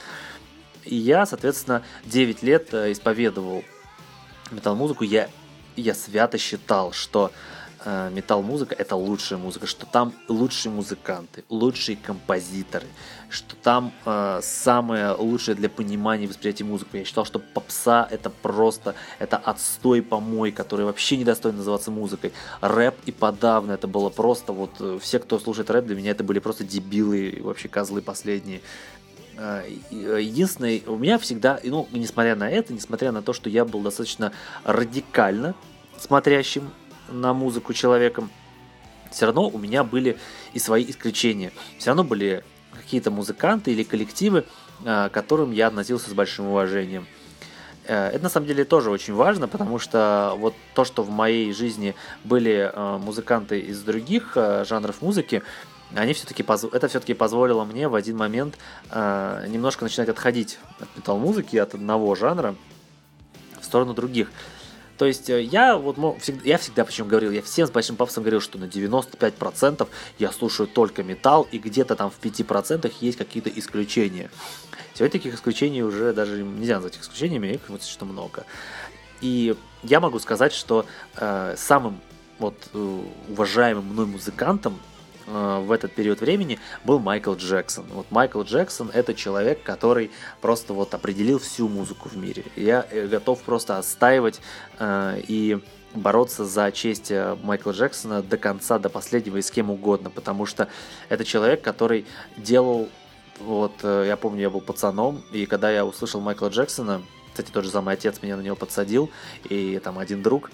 И 0.84 0.96
я, 0.96 1.28
соответственно, 1.28 1.84
9 2.06 2.42
лет 2.42 2.74
э, 2.74 2.92
исповедовал 2.92 3.64
метал-музыку, 4.50 5.04
я, 5.04 5.30
я 5.76 5.94
свято 5.94 6.40
считал, 6.40 6.92
что 6.92 7.32
э, 7.86 8.10
метал-музыка 8.14 8.76
это 8.76 8.96
лучшая 8.96 9.40
музыка, 9.40 9.68
что 9.68 9.86
там 9.86 10.14
лучшие 10.28 10.72
музыканты, 10.72 11.44
лучшие 11.50 11.98
композиторы, 11.98 12.88
что 13.30 13.56
там 13.56 13.94
э, 14.06 14.40
самое 14.42 15.12
лучшее 15.12 15.56
для 15.56 15.70
понимания 15.70 16.26
и 16.26 16.28
восприятия 16.28 16.64
музыки. 16.64 16.98
Я 16.98 17.06
считал, 17.06 17.26
что 17.26 17.40
попса 17.40 18.08
это 18.10 18.30
просто, 18.30 18.96
это 19.20 19.38
отстой 19.38 20.02
помой, 20.02 20.52
который 20.52 20.86
вообще 20.86 21.18
не 21.18 21.24
достойно 21.24 21.60
называться 21.60 21.92
музыкой. 21.92 22.34
Рэп 22.62 22.96
и 23.06 23.12
подавно 23.12 23.74
это 23.74 23.88
было 23.88 24.10
просто 24.10 24.54
вот, 24.54 24.72
э, 24.80 25.00
все, 25.02 25.20
кто 25.20 25.40
слушает 25.40 25.70
рэп, 25.70 25.86
для 25.86 25.96
меня 25.96 26.12
это 26.12 26.24
были 26.24 26.40
просто 26.40 26.64
дебилы, 26.64 27.40
вообще 27.42 27.68
козлы 27.68 28.02
последние. 28.02 28.62
Э, 29.38 29.64
единственное, 29.92 30.82
у 30.88 30.98
меня 30.98 31.20
всегда, 31.20 31.60
ну, 31.64 31.88
несмотря 31.92 32.36
на 32.36 32.50
это, 32.50 32.74
несмотря 32.74 33.12
на 33.12 33.22
то, 33.22 33.34
что 33.34 33.50
я 33.50 33.66
был 33.66 33.82
достаточно 33.82 34.32
радикально 34.64 35.56
смотрящим 36.00 36.72
на 37.10 37.34
музыку 37.34 37.74
человеком, 37.74 38.30
все 39.12 39.26
равно 39.26 39.48
у 39.48 39.58
меня 39.58 39.84
были 39.84 40.18
и 40.54 40.60
свои 40.60 40.86
исключения. 40.86 41.52
Все 41.78 41.92
равно 41.92 42.04
были 42.04 42.44
какие-то 42.74 43.12
музыканты 43.12 43.72
или 43.72 43.84
коллективы, 43.84 44.46
к 44.84 45.10
которым 45.10 45.52
я 45.52 45.68
относился 45.68 46.10
с 46.10 46.14
большим 46.14 46.48
уважением. 46.48 47.08
Э, 47.86 48.10
это 48.10 48.24
на 48.24 48.30
самом 48.30 48.48
деле 48.48 48.64
тоже 48.66 48.92
очень 48.92 49.14
важно, 49.14 49.48
потому 49.48 49.80
что 49.80 50.36
вот 50.38 50.54
то, 50.76 50.86
что 50.86 51.04
в 51.04 51.10
моей 51.10 51.54
жизни 51.54 51.96
были 52.24 52.72
э, 52.72 52.98
музыканты 52.98 53.60
из 53.60 53.82
других 53.82 54.36
жанров 54.36 55.02
музыки, 55.02 55.42
они 55.96 56.14
все-таки 56.14 56.44
это 56.44 56.88
все-таки 56.90 57.14
позволило 57.14 57.64
мне 57.64 57.88
в 57.88 57.96
один 57.96 58.18
момент 58.18 58.58
немножко 58.92 59.86
начинать 59.86 60.10
отходить 60.10 60.60
от 60.82 60.90
метал-музыки, 60.98 61.56
от 61.56 61.76
одного 61.76 62.14
жанра 62.14 62.56
в 63.62 63.64
сторону 63.64 63.94
других. 63.94 64.30
То 64.98 65.06
есть 65.06 65.30
э, 65.30 65.42
я 65.42 65.78
вот 65.78 65.98
всегда, 66.22 66.42
я 66.44 66.58
всегда 66.58 66.84
почему 66.84 67.08
говорил, 67.08 67.32
я 67.32 67.42
всем 67.42 67.68
с 67.68 67.72
большим 67.72 67.96
пафосом 67.96 68.24
говорил, 68.24 68.42
что 68.42 68.58
на 68.58 68.66
95% 68.66 69.88
я 70.20 70.32
слушаю 70.32 70.68
только 70.68 71.04
металл, 71.04 71.48
и 71.52 71.60
где-то 71.60 71.96
там 71.96 72.10
в 72.10 72.20
5% 72.20 72.92
есть 73.00 73.18
какие-то 73.18 73.50
исключения. 73.50 74.30
Сегодня 74.94 75.12
таких 75.12 75.36
исключений 75.36 75.84
уже 75.84 76.14
даже 76.14 76.42
нельзя 76.44 76.76
назвать 76.76 76.98
исключениями, 76.98 77.48
их 77.48 77.62
достаточно 77.70 78.06
много. 78.06 78.46
И 79.22 79.56
я 79.84 80.00
могу 80.00 80.20
сказать, 80.20 80.54
что 80.54 80.86
э, 81.16 81.56
самым 81.58 82.02
вот 82.40 82.56
э, 82.74 83.02
уважаемым 83.30 83.86
мной 83.86 84.06
музыкантом 84.08 84.80
в 85.28 85.72
этот 85.72 85.94
период 85.94 86.22
времени 86.22 86.60
был 86.84 87.00
Майкл 87.00 87.34
Джексон. 87.34 87.86
Вот 87.94 88.10
Майкл 88.12 88.42
Джексон 88.42 88.90
это 88.94 89.14
человек, 89.14 89.62
который 89.62 90.10
просто 90.42 90.74
вот 90.74 90.94
определил 90.94 91.40
всю 91.40 91.68
музыку 91.68 92.10
в 92.10 92.18
мире. 92.18 92.46
Я 92.56 92.86
э, 92.90 93.08
готов 93.08 93.42
просто 93.42 93.78
отстаивать 93.78 94.40
э, 94.80 95.22
и 95.28 95.60
бороться 95.94 96.46
за 96.46 96.72
честь 96.72 97.12
э, 97.12 97.36
Майкла 97.44 97.72
Джексона 97.72 98.22
до 98.22 98.38
конца, 98.38 98.80
до 98.80 98.90
последнего 98.90 99.38
и 99.38 99.42
с 99.42 99.52
кем 99.52 99.70
угодно, 99.70 100.10
потому 100.10 100.46
что 100.46 100.70
это 101.10 101.26
человек, 101.26 101.62
который 101.62 102.06
делал, 102.38 102.90
вот 103.40 103.84
я 103.84 104.18
помню, 104.18 104.42
я 104.42 104.50
был 104.50 104.62
пацаном, 104.62 105.24
и 105.32 105.46
когда 105.46 105.70
я 105.70 105.86
услышал 105.86 106.22
Майкла 106.22 106.48
Джексона, 106.48 107.02
кстати, 107.30 107.52
тот 107.52 107.66
же 107.66 107.70
самый 107.70 107.94
отец 107.94 108.22
меня 108.22 108.36
на 108.38 108.42
него 108.42 108.56
подсадил, 108.56 109.12
и 109.50 109.80
там 109.84 110.00
один 110.00 110.24
друг, 110.24 110.50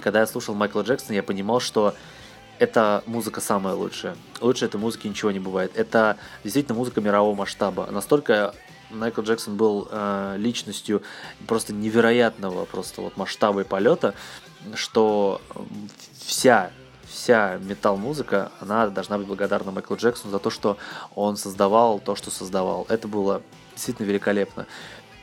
когда 0.00 0.20
я 0.20 0.26
слушал 0.26 0.54
Майкла 0.54 0.82
Джексона, 0.82 1.14
я 1.14 1.22
понимал, 1.22 1.60
что 1.60 1.94
это 2.58 3.02
музыка 3.06 3.40
самая 3.40 3.74
лучшая. 3.74 4.16
Лучше 4.40 4.66
этой 4.66 4.78
музыки 4.78 5.06
ничего 5.06 5.30
не 5.30 5.38
бывает. 5.38 5.72
Это 5.74 6.16
действительно 6.44 6.76
музыка 6.76 7.00
мирового 7.00 7.34
масштаба. 7.34 7.88
Настолько 7.90 8.54
Майкл 8.90 9.22
Джексон 9.22 9.56
был 9.56 9.88
э, 9.90 10.36
личностью 10.38 11.02
просто 11.46 11.72
невероятного 11.72 12.64
просто 12.64 13.02
вот 13.02 13.16
масштаба 13.16 13.62
и 13.62 13.64
полета, 13.64 14.14
что 14.74 15.40
вся 16.18 16.70
вся 17.06 17.58
метал-музыка, 17.62 18.52
она 18.60 18.88
должна 18.88 19.16
быть 19.16 19.26
благодарна 19.26 19.70
Майклу 19.70 19.96
Джексону 19.96 20.32
за 20.32 20.38
то, 20.38 20.50
что 20.50 20.76
он 21.14 21.36
создавал 21.36 21.98
то, 21.98 22.14
что 22.14 22.30
создавал. 22.30 22.84
Это 22.88 23.08
было 23.08 23.42
действительно 23.74 24.06
великолепно. 24.06 24.66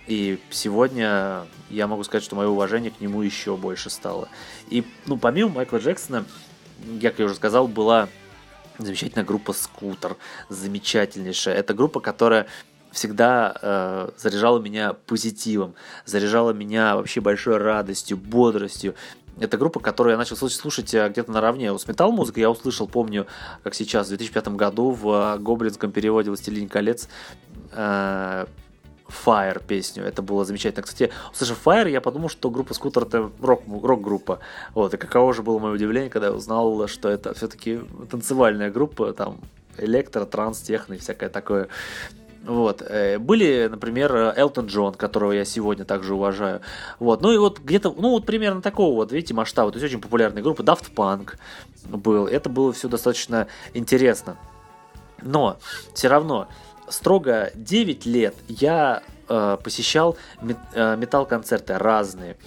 И 0.07 0.39
сегодня 0.49 1.45
я 1.69 1.87
могу 1.87 2.03
сказать, 2.03 2.23
что 2.23 2.35
мое 2.35 2.47
уважение 2.47 2.91
к 2.91 2.99
нему 2.99 3.21
еще 3.21 3.55
больше 3.55 3.89
стало. 3.89 4.27
И, 4.69 4.85
ну, 5.05 5.17
помимо 5.17 5.51
Майкла 5.51 5.77
Джексона, 5.77 6.25
как 7.01 7.19
я 7.19 7.25
уже 7.25 7.35
сказал, 7.35 7.67
была 7.67 8.09
замечательная 8.77 9.25
группа 9.25 9.53
«Скутер», 9.53 10.17
замечательнейшая. 10.49 11.55
Это 11.55 11.73
группа, 11.73 11.99
которая 11.99 12.47
всегда 12.91 13.55
э, 13.61 14.09
заряжала 14.17 14.59
меня 14.59 14.93
позитивом, 14.93 15.73
заряжала 16.05 16.51
меня 16.51 16.95
вообще 16.95 17.21
большой 17.21 17.57
радостью, 17.57 18.17
бодростью. 18.17 18.95
Это 19.39 19.57
группа, 19.57 19.79
которую 19.79 20.11
я 20.11 20.17
начал 20.17 20.35
слушать, 20.35 20.59
слушать 20.59 20.93
э, 20.93 21.09
где-то 21.09 21.31
наравне 21.31 21.77
с 21.77 21.87
метал-музыкой. 21.87 22.41
Я 22.41 22.51
услышал, 22.51 22.87
помню, 22.87 23.25
как 23.63 23.73
сейчас, 23.73 24.07
в 24.07 24.09
2005 24.09 24.49
году 24.49 24.91
в 24.91 25.37
гоблинском 25.39 25.91
переводе 25.91 26.29
«Властелин 26.29 26.69
колец» 26.69 27.09
э, 27.71 28.45
Fire 29.25 29.61
песню. 29.65 30.03
Это 30.03 30.21
было 30.21 30.45
замечательно. 30.45 30.83
Кстати, 30.83 31.11
услышав 31.31 31.65
Fire, 31.65 31.89
я 31.89 32.01
подумал, 32.01 32.29
что 32.29 32.49
группа 32.49 32.73
Скутер 32.73 33.03
это 33.03 33.31
рок, 33.41 33.63
рок-группа. 33.67 34.39
Вот, 34.73 34.93
и 34.93 34.97
каково 34.97 35.33
же 35.33 35.43
было 35.43 35.59
мое 35.59 35.73
удивление, 35.73 36.09
когда 36.09 36.27
я 36.27 36.33
узнал, 36.33 36.87
что 36.87 37.09
это 37.09 37.33
все-таки 37.33 37.81
танцевальная 38.09 38.71
группа, 38.71 39.13
там 39.13 39.39
электро, 39.77 40.25
транс, 40.25 40.61
техно 40.61 40.93
и 40.93 40.97
всякое 40.97 41.29
такое. 41.29 41.67
Вот. 42.45 42.81
Э, 42.81 43.19
были, 43.19 43.67
например, 43.69 44.33
Элтон 44.35 44.65
Джон, 44.67 44.93
которого 44.93 45.31
я 45.31 45.45
сегодня 45.45 45.85
также 45.85 46.13
уважаю. 46.13 46.61
Вот. 46.99 47.21
Ну 47.21 47.31
и 47.31 47.37
вот 47.37 47.59
где-то, 47.59 47.93
ну 47.97 48.11
вот 48.11 48.25
примерно 48.25 48.61
такого 48.61 48.95
вот, 48.95 49.11
видите, 49.11 49.33
масштаба. 49.33 49.71
То 49.71 49.77
есть 49.77 49.85
очень 49.85 50.01
популярная 50.01 50.43
группа. 50.43 50.61
Daft 50.61 50.93
Punk 50.93 51.35
был. 51.85 52.27
Это 52.27 52.49
было 52.49 52.73
все 52.73 52.89
достаточно 52.89 53.47
интересно. 53.73 54.37
Но 55.21 55.57
все 55.93 56.09
равно 56.09 56.49
строго 56.93 57.51
9 57.55 58.05
лет 58.05 58.35
я 58.47 59.03
э, 59.27 59.57
посещал 59.63 60.17
мет, 60.41 60.57
э, 60.73 60.95
металл-концерты 60.95 61.77
разные. 61.77 62.37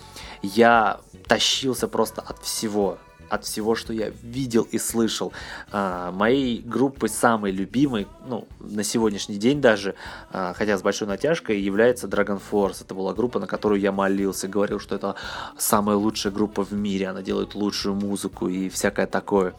Я 0.42 1.00
тащился 1.26 1.88
просто 1.88 2.22
от 2.22 2.38
всего 2.42 2.98
от 3.28 3.44
всего, 3.44 3.74
что 3.74 3.92
я 3.92 4.10
видел 4.22 4.62
и 4.70 4.78
слышал. 4.78 5.32
А, 5.72 6.12
моей 6.12 6.60
группой 6.60 7.08
самой 7.08 7.50
любимой, 7.50 8.06
ну, 8.26 8.46
на 8.60 8.84
сегодняшний 8.84 9.36
день 9.36 9.60
даже, 9.60 9.96
а, 10.30 10.54
хотя 10.54 10.78
с 10.78 10.82
большой 10.82 11.08
натяжкой, 11.08 11.60
является 11.60 12.06
Dragon 12.06 12.40
Force. 12.50 12.82
Это 12.82 12.94
была 12.94 13.14
группа, 13.14 13.40
на 13.40 13.48
которую 13.48 13.80
я 13.80 13.90
молился, 13.90 14.46
говорил, 14.46 14.78
что 14.78 14.94
это 14.94 15.16
самая 15.58 15.96
лучшая 15.96 16.32
группа 16.32 16.64
в 16.64 16.72
мире, 16.72 17.08
она 17.08 17.22
делает 17.22 17.56
лучшую 17.56 17.96
музыку 17.96 18.48
и 18.48 18.68
всякое 18.68 19.06
такое. 19.06 19.54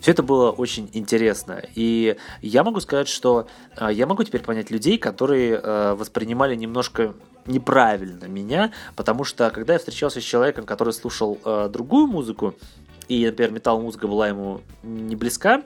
Все 0.00 0.12
это 0.12 0.22
было 0.22 0.50
очень 0.50 0.90
интересно. 0.92 1.62
И 1.74 2.16
я 2.42 2.64
могу 2.64 2.80
сказать, 2.80 3.08
что 3.08 3.46
э, 3.76 3.88
я 3.92 4.06
могу 4.06 4.22
теперь 4.24 4.42
понять 4.42 4.70
людей, 4.70 4.98
которые 4.98 5.60
э, 5.62 5.94
воспринимали 5.94 6.54
немножко 6.54 7.14
неправильно 7.46 8.26
меня, 8.26 8.72
потому 8.94 9.24
что 9.24 9.50
когда 9.50 9.74
я 9.74 9.78
встречался 9.78 10.20
с 10.20 10.24
человеком, 10.24 10.66
который 10.66 10.92
слушал 10.92 11.38
э, 11.44 11.68
другую 11.72 12.06
музыку, 12.06 12.54
и, 13.08 13.24
например, 13.24 13.52
металл-музыка 13.52 14.06
была 14.06 14.28
ему 14.28 14.60
не 14.82 15.16
близка, 15.16 15.62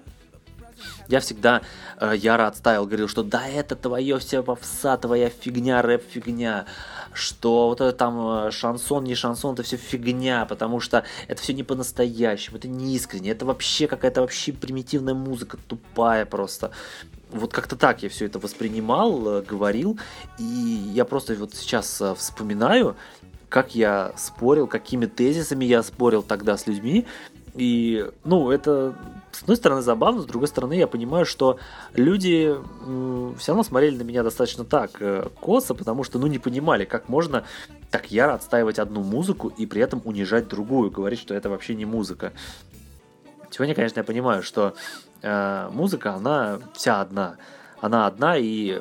я 1.08 1.20
всегда 1.20 1.62
э, 1.98 2.14
яро 2.16 2.46
отставил, 2.46 2.86
говорил, 2.86 3.08
что 3.08 3.22
да, 3.22 3.46
это 3.46 3.76
твое 3.76 4.18
все 4.18 4.42
попса, 4.42 4.96
твоя 4.96 5.28
фигня, 5.28 5.82
рэп-фигня, 5.82 6.66
что 7.12 7.68
вот 7.68 7.80
это 7.80 7.92
там 7.92 8.46
э, 8.46 8.50
шансон, 8.50 9.04
не 9.04 9.14
шансон, 9.14 9.54
это 9.54 9.62
все 9.62 9.76
фигня, 9.76 10.44
потому 10.46 10.80
что 10.80 11.04
это 11.28 11.42
все 11.42 11.52
не 11.52 11.62
по-настоящему, 11.62 12.58
это 12.58 12.68
не 12.68 12.94
искренне, 12.96 13.30
это 13.30 13.44
вообще 13.44 13.86
какая-то 13.86 14.20
вообще 14.20 14.52
примитивная 14.52 15.14
музыка, 15.14 15.58
тупая 15.68 16.24
просто. 16.26 16.70
вот 17.30 17.52
как-то 17.52 17.76
так 17.76 18.02
я 18.02 18.08
все 18.08 18.26
это 18.26 18.38
воспринимал, 18.38 19.38
э, 19.38 19.42
говорил, 19.42 19.98
и 20.38 20.44
я 20.94 21.04
просто 21.04 21.34
вот 21.34 21.54
сейчас 21.54 22.00
э, 22.00 22.14
вспоминаю, 22.14 22.96
как 23.48 23.74
я 23.74 24.12
спорил, 24.16 24.66
какими 24.66 25.04
тезисами 25.04 25.66
я 25.66 25.82
спорил 25.82 26.22
тогда 26.22 26.56
с 26.56 26.66
людьми, 26.66 27.06
и, 27.54 28.10
ну, 28.24 28.50
это, 28.50 28.94
с 29.30 29.42
одной 29.42 29.56
стороны, 29.56 29.82
забавно, 29.82 30.22
с 30.22 30.26
другой 30.26 30.48
стороны, 30.48 30.72
я 30.72 30.86
понимаю, 30.86 31.26
что 31.26 31.58
люди 31.94 32.54
э, 32.56 33.32
все 33.38 33.52
равно 33.52 33.62
смотрели 33.62 33.96
на 33.96 34.02
меня 34.02 34.22
достаточно 34.22 34.64
так 34.64 34.92
э, 35.00 35.28
косо, 35.40 35.74
потому 35.74 36.02
что, 36.02 36.18
ну, 36.18 36.28
не 36.28 36.38
понимали, 36.38 36.86
как 36.86 37.10
можно 37.10 37.44
так 37.90 38.10
яро 38.10 38.34
отстаивать 38.34 38.78
одну 38.78 39.02
музыку 39.02 39.48
и 39.48 39.66
при 39.66 39.82
этом 39.82 40.00
унижать 40.04 40.48
другую, 40.48 40.90
говорить, 40.90 41.20
что 41.20 41.34
это 41.34 41.50
вообще 41.50 41.74
не 41.74 41.84
музыка. 41.84 42.32
Сегодня, 43.50 43.74
конечно, 43.74 44.00
я 44.00 44.04
понимаю, 44.04 44.42
что 44.42 44.74
э, 45.20 45.68
музыка, 45.72 46.14
она 46.14 46.58
вся 46.72 47.02
одна. 47.02 47.36
Она 47.82 48.06
одна, 48.06 48.38
и 48.38 48.80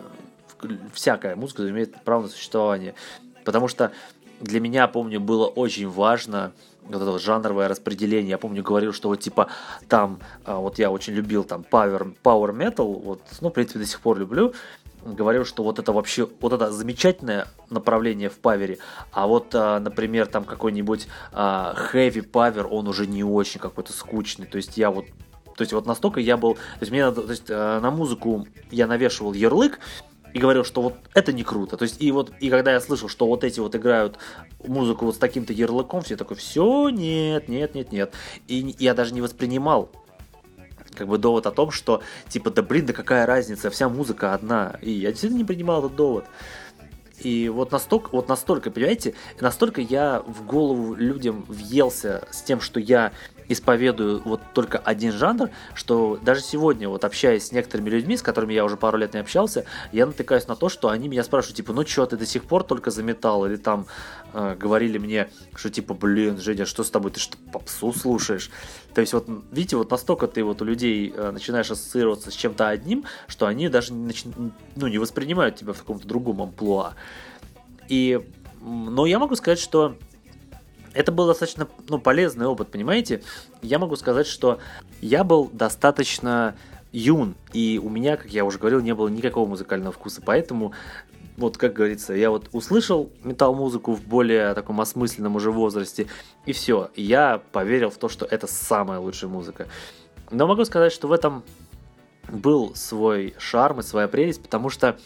всякая 0.93 1.35
музыка 1.35 1.67
имеет 1.69 2.01
право 2.03 2.23
на 2.23 2.27
существование. 2.29 2.95
Потому 3.43 3.67
что 3.67 3.91
для 4.39 4.61
меня, 4.61 4.87
помню, 4.87 5.19
было 5.19 5.47
очень 5.47 5.89
важно 5.89 6.53
вот 6.97 7.03
это 7.03 7.11
вот 7.11 7.21
жанровое 7.21 7.67
распределение. 7.67 8.31
Я 8.31 8.37
помню, 8.37 8.63
говорил, 8.63 8.93
что 8.93 9.09
вот 9.09 9.19
типа 9.19 9.47
там, 9.87 10.19
а, 10.45 10.57
вот 10.57 10.79
я 10.79 10.91
очень 10.91 11.13
любил 11.13 11.43
там 11.43 11.65
power, 11.69 12.15
power 12.23 12.55
metal, 12.55 13.01
вот, 13.01 13.21
ну, 13.41 13.49
в 13.49 13.53
принципе, 13.53 13.79
до 13.79 13.85
сих 13.85 13.99
пор 14.01 14.19
люблю, 14.19 14.53
говорил, 15.03 15.45
что 15.45 15.63
вот 15.63 15.79
это 15.79 15.93
вообще, 15.93 16.27
вот 16.39 16.53
это 16.53 16.71
замечательное 16.71 17.47
направление 17.69 18.29
в 18.29 18.37
павере, 18.37 18.77
а 19.11 19.27
вот, 19.27 19.53
а, 19.53 19.79
например, 19.79 20.27
там 20.27 20.43
какой-нибудь 20.43 21.07
а, 21.31 21.75
heavy 21.93 22.29
power, 22.29 22.63
он 22.63 22.87
уже 22.87 23.07
не 23.07 23.23
очень 23.23 23.59
какой-то 23.59 23.93
скучный, 23.93 24.45
то 24.45 24.57
есть 24.57 24.77
я 24.77 24.91
вот 24.91 25.05
то 25.57 25.63
есть 25.63 25.73
вот 25.73 25.85
настолько 25.85 26.19
я 26.21 26.37
был, 26.37 26.55
то 26.55 26.59
есть 26.79 26.91
мне 26.91 27.05
надо, 27.05 27.21
то 27.21 27.29
есть 27.29 27.49
на 27.49 27.91
музыку 27.91 28.47
я 28.71 28.87
навешивал 28.87 29.33
ярлык, 29.33 29.79
и 30.33 30.39
говорил, 30.39 30.63
что 30.63 30.81
вот 30.81 30.95
это 31.13 31.33
не 31.33 31.43
круто. 31.43 31.77
То 31.77 31.83
есть, 31.83 32.01
и 32.01 32.11
вот, 32.11 32.31
и 32.39 32.49
когда 32.49 32.71
я 32.71 32.79
слышал, 32.79 33.09
что 33.09 33.27
вот 33.27 33.43
эти 33.43 33.59
вот 33.59 33.75
играют 33.75 34.17
музыку 34.65 35.05
вот 35.05 35.15
с 35.15 35.17
таким-то 35.17 35.53
ярлыком, 35.53 36.01
все 36.01 36.15
такой, 36.15 36.37
все, 36.37 36.89
нет, 36.89 37.47
нет, 37.49 37.75
нет, 37.75 37.91
нет. 37.91 38.13
И 38.47 38.75
я 38.79 38.93
даже 38.93 39.13
не 39.13 39.21
воспринимал 39.21 39.89
как 40.93 41.07
бы 41.07 41.17
довод 41.17 41.45
о 41.47 41.51
том, 41.51 41.71
что 41.71 42.01
типа, 42.29 42.51
да 42.51 42.61
блин, 42.61 42.85
да 42.85 42.93
какая 42.93 43.25
разница, 43.25 43.69
вся 43.69 43.89
музыка 43.89 44.33
одна. 44.33 44.77
И 44.81 44.91
я 44.91 45.09
действительно 45.09 45.39
не 45.39 45.45
принимал 45.45 45.79
этот 45.79 45.95
довод. 45.95 46.25
И 47.23 47.49
вот 47.49 47.71
настолько, 47.71 48.09
вот 48.11 48.27
настолько, 48.29 48.71
понимаете, 48.71 49.13
настолько 49.39 49.81
я 49.81 50.23
в 50.25 50.45
голову 50.45 50.95
людям 50.95 51.45
въелся 51.47 52.27
с 52.31 52.41
тем, 52.41 52.59
что 52.61 52.79
я 52.79 53.11
исповедую 53.53 54.21
вот 54.23 54.41
только 54.53 54.77
один 54.77 55.11
жанр, 55.11 55.49
что 55.73 56.19
даже 56.21 56.41
сегодня, 56.41 56.87
вот 56.89 57.03
общаясь 57.03 57.47
с 57.47 57.51
некоторыми 57.51 57.89
людьми, 57.89 58.17
с 58.17 58.21
которыми 58.21 58.53
я 58.53 58.63
уже 58.65 58.77
пару 58.77 58.97
лет 58.97 59.13
не 59.13 59.19
общался, 59.19 59.65
я 59.91 60.05
натыкаюсь 60.05 60.47
на 60.47 60.55
то, 60.55 60.69
что 60.69 60.89
они 60.89 61.07
меня 61.07 61.23
спрашивают, 61.23 61.57
типа, 61.57 61.73
ну 61.73 61.85
что, 61.85 62.05
ты 62.05 62.17
до 62.17 62.25
сих 62.25 62.43
пор 62.43 62.63
только 62.63 62.91
за 62.91 63.03
металл? 63.03 63.45
Или 63.45 63.57
там 63.57 63.85
э, 64.33 64.55
говорили 64.59 64.97
мне, 64.97 65.29
что 65.55 65.69
типа, 65.69 65.93
блин, 65.93 66.39
Женя, 66.39 66.65
что 66.65 66.83
с 66.83 66.89
тобой, 66.89 67.11
ты 67.11 67.19
что, 67.19 67.37
попсу 67.51 67.93
слушаешь? 67.93 68.49
То 68.93 69.01
есть 69.01 69.13
вот, 69.13 69.27
видите, 69.51 69.77
вот 69.77 69.91
настолько 69.91 70.27
ты 70.27 70.43
вот 70.43 70.61
у 70.61 70.65
людей 70.65 71.13
э, 71.15 71.31
начинаешь 71.31 71.71
ассоциироваться 71.71 72.31
с 72.31 72.33
чем-то 72.33 72.69
одним, 72.69 73.05
что 73.27 73.45
они 73.45 73.69
даже 73.69 73.93
не, 73.93 74.05
нач... 74.05 74.23
ну, 74.75 74.87
не 74.87 74.97
воспринимают 74.97 75.55
тебя 75.55 75.73
в 75.73 75.79
каком-то 75.79 76.07
другом 76.07 76.41
амплуа. 76.41 76.93
И, 77.87 78.19
но 78.61 79.05
я 79.05 79.19
могу 79.19 79.35
сказать, 79.35 79.59
что 79.59 79.95
это 80.93 81.11
был 81.11 81.27
достаточно 81.27 81.67
ну, 81.87 81.99
полезный 81.99 82.45
опыт, 82.45 82.69
понимаете? 82.69 83.23
Я 83.61 83.79
могу 83.79 83.95
сказать, 83.95 84.27
что 84.27 84.59
я 85.01 85.23
был 85.23 85.49
достаточно 85.51 86.55
юн, 86.91 87.35
и 87.53 87.79
у 87.81 87.89
меня, 87.89 88.17
как 88.17 88.31
я 88.31 88.43
уже 88.43 88.57
говорил, 88.57 88.81
не 88.81 88.93
было 88.93 89.07
никакого 89.07 89.47
музыкального 89.47 89.93
вкуса, 89.93 90.21
поэтому 90.23 90.73
вот, 91.37 91.57
как 91.57 91.73
говорится, 91.73 92.13
я 92.13 92.29
вот 92.29 92.49
услышал 92.51 93.11
метал-музыку 93.23 93.93
в 93.93 94.03
более 94.03 94.53
таком 94.53 94.81
осмысленном 94.81 95.35
уже 95.35 95.51
возрасте, 95.51 96.07
и 96.45 96.53
все, 96.53 96.91
я 96.95 97.41
поверил 97.51 97.89
в 97.89 97.97
то, 97.97 98.09
что 98.09 98.25
это 98.25 98.47
самая 98.47 98.99
лучшая 98.99 99.29
музыка. 99.29 99.67
Но 100.29 100.47
могу 100.47 100.65
сказать, 100.65 100.91
что 100.91 101.07
в 101.07 101.11
этом 101.11 101.43
был 102.29 102.75
свой 102.75 103.33
шарм 103.37 103.79
и 103.79 103.83
своя 103.83 104.07
прелесть, 104.07 104.41
потому 104.41 104.69
что 104.69 104.97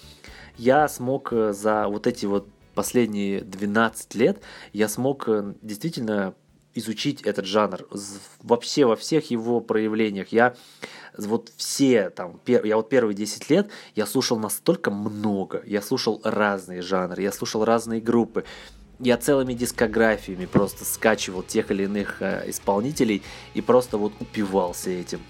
я 0.58 0.88
смог 0.88 1.32
э, 1.34 1.54
за 1.54 1.88
вот 1.88 2.08
эти 2.08 2.26
вот 2.26 2.48
последние 2.76 3.42
12 3.42 4.16
лет 4.16 4.42
я 4.74 4.88
смог 4.88 5.28
э, 5.28 5.54
действительно 5.62 6.36
изучить 6.76 7.22
этот 7.22 7.46
жанр 7.46 7.88
вообще 8.44 8.86
во 8.86 8.96
всех 8.96 9.32
его 9.32 9.62
проявлениях. 9.62 10.28
Я 10.30 10.56
вот 11.18 11.52
все 11.56 12.10
там, 12.10 12.40
пер, 12.44 12.66
я 12.66 12.76
вот 12.76 12.90
первые 12.90 13.16
10 13.16 13.50
лет 13.50 13.70
я 13.96 14.06
слушал 14.06 14.38
настолько 14.38 14.92
много, 14.92 15.64
я 15.66 15.82
слушал 15.82 16.22
разные 16.24 16.82
жанры, 16.82 17.24
я 17.24 17.32
слушал 17.32 17.64
разные 17.64 18.02
группы, 18.02 18.44
я 19.00 19.18
целыми 19.18 19.54
дискографиями 19.54 20.46
просто 20.46 20.86
скачивал 20.86 21.44
тех 21.44 21.72
или 21.72 21.84
иных 21.84 22.22
э, 22.22 22.44
исполнителей 22.48 23.24
и 23.54 23.62
просто 23.62 23.98
вот 23.98 24.14
упивался 24.20 24.90
этим. 24.90 25.22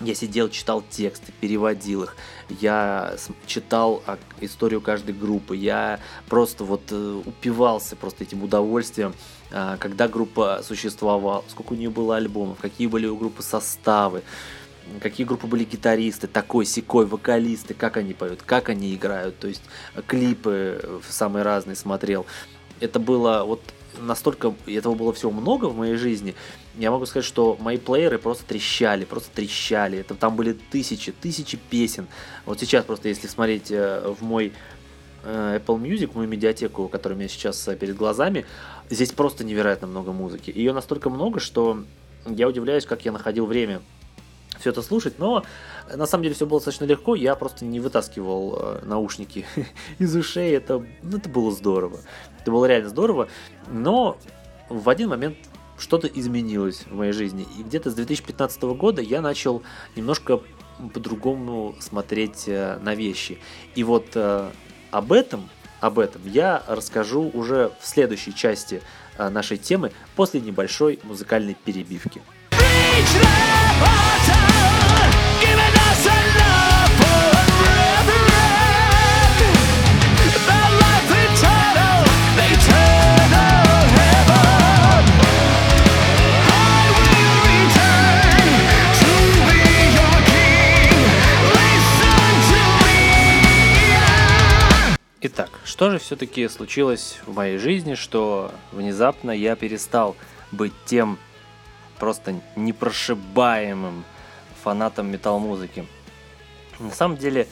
Я 0.00 0.14
сидел, 0.14 0.48
читал 0.48 0.82
тексты, 0.88 1.32
переводил 1.40 2.04
их, 2.04 2.16
я 2.48 3.14
читал 3.46 4.02
историю 4.40 4.80
каждой 4.80 5.14
группы, 5.14 5.54
я 5.54 6.00
просто 6.28 6.64
вот 6.64 6.82
э, 6.90 7.22
упивался 7.24 7.94
просто 7.94 8.24
этим 8.24 8.42
удовольствием, 8.42 9.14
а, 9.52 9.76
когда 9.76 10.08
группа 10.08 10.62
существовала, 10.64 11.44
сколько 11.48 11.74
у 11.74 11.76
нее 11.76 11.90
было 11.90 12.16
альбомов, 12.16 12.58
какие 12.60 12.86
были 12.86 13.06
у 13.06 13.16
группы 13.16 13.42
составы, 13.42 14.22
какие 15.00 15.26
группы 15.26 15.46
были 15.46 15.64
гитаристы, 15.64 16.26
такой, 16.26 16.64
секой, 16.64 17.06
вокалисты, 17.06 17.74
как 17.74 17.96
они 17.96 18.14
поют, 18.14 18.42
как 18.42 18.70
они 18.70 18.94
играют, 18.94 19.38
то 19.38 19.46
есть 19.46 19.62
э, 19.94 20.02
клипы 20.06 20.80
э, 20.82 21.00
самые 21.08 21.42
разные 21.42 21.76
смотрел. 21.76 22.26
Это 22.80 22.98
было 22.98 23.44
вот 23.44 23.62
настолько, 24.00 24.54
этого 24.66 24.94
было 24.94 25.12
всего 25.12 25.30
много 25.30 25.66
в 25.66 25.76
моей 25.76 25.96
жизни, 25.96 26.34
я 26.76 26.90
могу 26.90 27.06
сказать, 27.06 27.26
что 27.26 27.56
мои 27.60 27.76
плееры 27.76 28.18
просто 28.18 28.44
трещали, 28.44 29.04
просто 29.04 29.30
трещали. 29.34 29.98
Это 29.98 30.14
там 30.14 30.36
были 30.36 30.52
тысячи, 30.52 31.12
тысячи 31.12 31.58
песен. 31.58 32.06
Вот 32.46 32.60
сейчас 32.60 32.84
просто, 32.84 33.08
если 33.08 33.26
смотреть 33.26 33.70
э, 33.70 34.14
в 34.18 34.22
мой 34.22 34.52
э, 35.24 35.60
Apple 35.60 35.80
Music, 35.80 36.10
мою 36.14 36.28
медиатеку, 36.28 36.88
которая 36.88 37.16
у 37.16 37.18
меня 37.18 37.28
сейчас 37.28 37.68
э, 37.68 37.76
перед 37.76 37.96
глазами, 37.96 38.46
здесь 38.88 39.12
просто 39.12 39.44
невероятно 39.44 39.86
много 39.86 40.12
музыки. 40.12 40.50
Ее 40.54 40.72
настолько 40.72 41.10
много, 41.10 41.40
что 41.40 41.84
я 42.26 42.48
удивляюсь, 42.48 42.86
как 42.86 43.04
я 43.04 43.12
находил 43.12 43.44
время 43.46 43.82
все 44.58 44.70
это 44.70 44.80
слушать, 44.80 45.18
но 45.18 45.44
на 45.92 46.06
самом 46.06 46.22
деле 46.22 46.34
все 46.34 46.46
было 46.46 46.60
достаточно 46.60 46.84
легко, 46.84 47.16
я 47.16 47.34
просто 47.34 47.64
не 47.64 47.80
вытаскивал 47.80 48.78
наушники 48.82 49.44
из 49.98 50.14
ушей, 50.14 50.54
это, 50.54 50.86
ну, 51.02 51.16
это 51.16 51.28
было 51.28 51.50
здорово, 51.50 51.98
это 52.40 52.50
было 52.50 52.66
реально 52.66 52.90
здорово, 52.90 53.28
но 53.68 54.18
в 54.68 54.88
один 54.88 55.08
момент 55.08 55.36
что-то 55.78 56.06
изменилось 56.06 56.84
в 56.90 56.94
моей 56.94 57.12
жизни. 57.12 57.46
И 57.58 57.62
где-то 57.62 57.90
с 57.90 57.94
2015 57.94 58.62
года 58.62 59.02
я 59.02 59.20
начал 59.20 59.62
немножко 59.96 60.40
по-другому 60.94 61.74
смотреть 61.80 62.44
э, 62.46 62.78
на 62.82 62.94
вещи. 62.94 63.38
И 63.74 63.84
вот 63.84 64.06
э, 64.14 64.50
об 64.90 65.12
этом, 65.12 65.48
об 65.80 65.98
этом 65.98 66.22
я 66.24 66.62
расскажу 66.66 67.30
уже 67.34 67.72
в 67.80 67.86
следующей 67.86 68.34
части 68.34 68.82
э, 69.18 69.28
нашей 69.28 69.58
темы 69.58 69.92
после 70.16 70.40
небольшой 70.40 70.98
музыкальной 71.04 71.54
перебивки. 71.54 72.22
Итак, 95.24 95.50
что 95.62 95.88
же 95.92 96.00
все-таки 96.00 96.48
случилось 96.48 97.20
в 97.24 97.32
моей 97.32 97.56
жизни, 97.56 97.94
что 97.94 98.50
внезапно 98.72 99.30
я 99.30 99.54
перестал 99.54 100.16
быть 100.50 100.72
тем 100.84 101.16
просто 102.00 102.40
непрошибаемым 102.56 104.02
фанатом 104.64 105.12
метал-музыки? 105.12 105.86
На 106.80 106.90
самом 106.90 107.18
деле, 107.18 107.46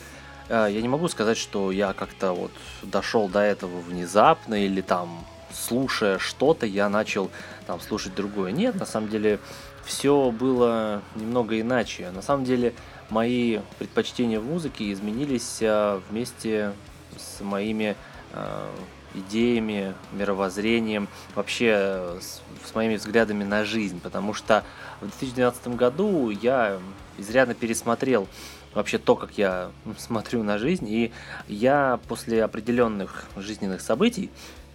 э, 0.49 0.67
я 0.69 0.81
не 0.81 0.89
могу 0.89 1.07
сказать, 1.07 1.37
что 1.37 1.71
я 1.71 1.93
как-то 1.93 2.33
вот 2.33 2.51
дошел 2.83 3.29
до 3.29 3.39
этого 3.39 3.79
внезапно 3.79 4.65
или 4.65 4.81
там 4.81 5.25
слушая 5.53 6.19
что-то, 6.19 6.65
я 6.65 6.89
начал 6.89 7.31
там 7.67 7.79
слушать 7.79 8.13
другое. 8.13 8.51
Нет, 8.51 8.75
на 8.75 8.85
самом 8.85 9.07
деле 9.07 9.39
все 9.85 10.29
было 10.29 11.01
немного 11.15 11.57
иначе. 11.57 12.11
На 12.11 12.21
самом 12.21 12.43
деле 12.43 12.73
мои 13.09 13.59
предпочтения 13.79 14.41
в 14.41 14.45
музыке 14.45 14.91
изменились 14.91 15.59
э, 15.61 16.01
вместе 16.09 16.73
с 17.17 17.41
моими 17.41 17.95
э, 18.33 18.69
идеями, 19.13 19.93
мировоззрением, 20.13 21.07
вообще 21.35 22.17
с, 22.19 22.41
с 22.65 22.75
моими 22.75 22.95
взглядами 22.95 23.43
на 23.43 23.65
жизнь, 23.65 23.99
потому 23.99 24.33
что 24.33 24.63
в 24.99 25.07
2012 25.07 25.67
году 25.69 26.29
я 26.29 26.79
изрядно 27.17 27.53
пересмотрел 27.53 28.27
вообще 28.73 28.97
то, 28.97 29.15
как 29.15 29.37
я 29.37 29.71
смотрю 29.97 30.43
на 30.43 30.57
жизнь. 30.57 30.87
И 30.87 31.11
я 31.47 31.99
после 32.07 32.43
определенных 32.43 33.25
жизненных 33.35 33.81
событий, 33.81 34.29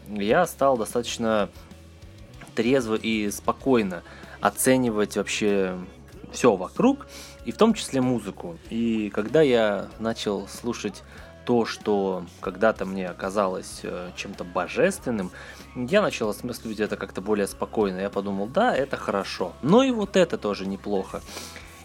я 0.08 0.46
стал 0.46 0.76
достаточно 0.76 1.48
трезво 2.54 2.94
и 2.94 3.30
спокойно 3.30 4.02
оценивать 4.40 5.16
вообще 5.16 5.76
все 6.32 6.54
вокруг, 6.54 7.06
и 7.44 7.52
в 7.52 7.56
том 7.56 7.74
числе 7.74 8.00
музыку. 8.00 8.58
И 8.70 9.10
когда 9.10 9.42
я 9.42 9.88
начал 9.98 10.48
слушать 10.48 11.02
то, 11.46 11.64
что 11.64 12.26
когда-то 12.40 12.84
мне 12.84 13.08
оказалось 13.08 13.80
э, 13.84 14.10
чем-то 14.16 14.42
божественным, 14.42 15.30
я 15.76 16.02
начал 16.02 16.28
осмысливать 16.28 16.80
это 16.80 16.96
как-то 16.96 17.20
более 17.20 17.46
спокойно. 17.46 18.00
Я 18.00 18.10
подумал, 18.10 18.48
да, 18.48 18.74
это 18.74 18.96
хорошо. 18.96 19.54
Но 19.62 19.84
и 19.84 19.92
вот 19.92 20.16
это 20.16 20.38
тоже 20.38 20.66
неплохо. 20.66 21.22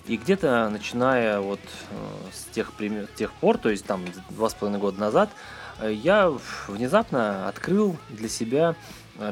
И 0.07 0.17
где-то 0.17 0.67
начиная 0.69 1.39
вот 1.39 1.59
э, 1.59 1.95
с 2.33 2.45
тех, 2.55 2.71
тех 3.15 3.31
пор, 3.33 3.59
то 3.59 3.69
есть 3.69 3.85
там 3.85 4.03
два 4.31 4.49
с 4.49 4.55
половиной 4.55 4.79
года 4.81 4.99
назад, 4.99 5.29
э, 5.79 5.93
я 5.93 6.33
внезапно 6.67 7.47
открыл 7.47 7.97
для 8.09 8.29
себя 8.29 8.75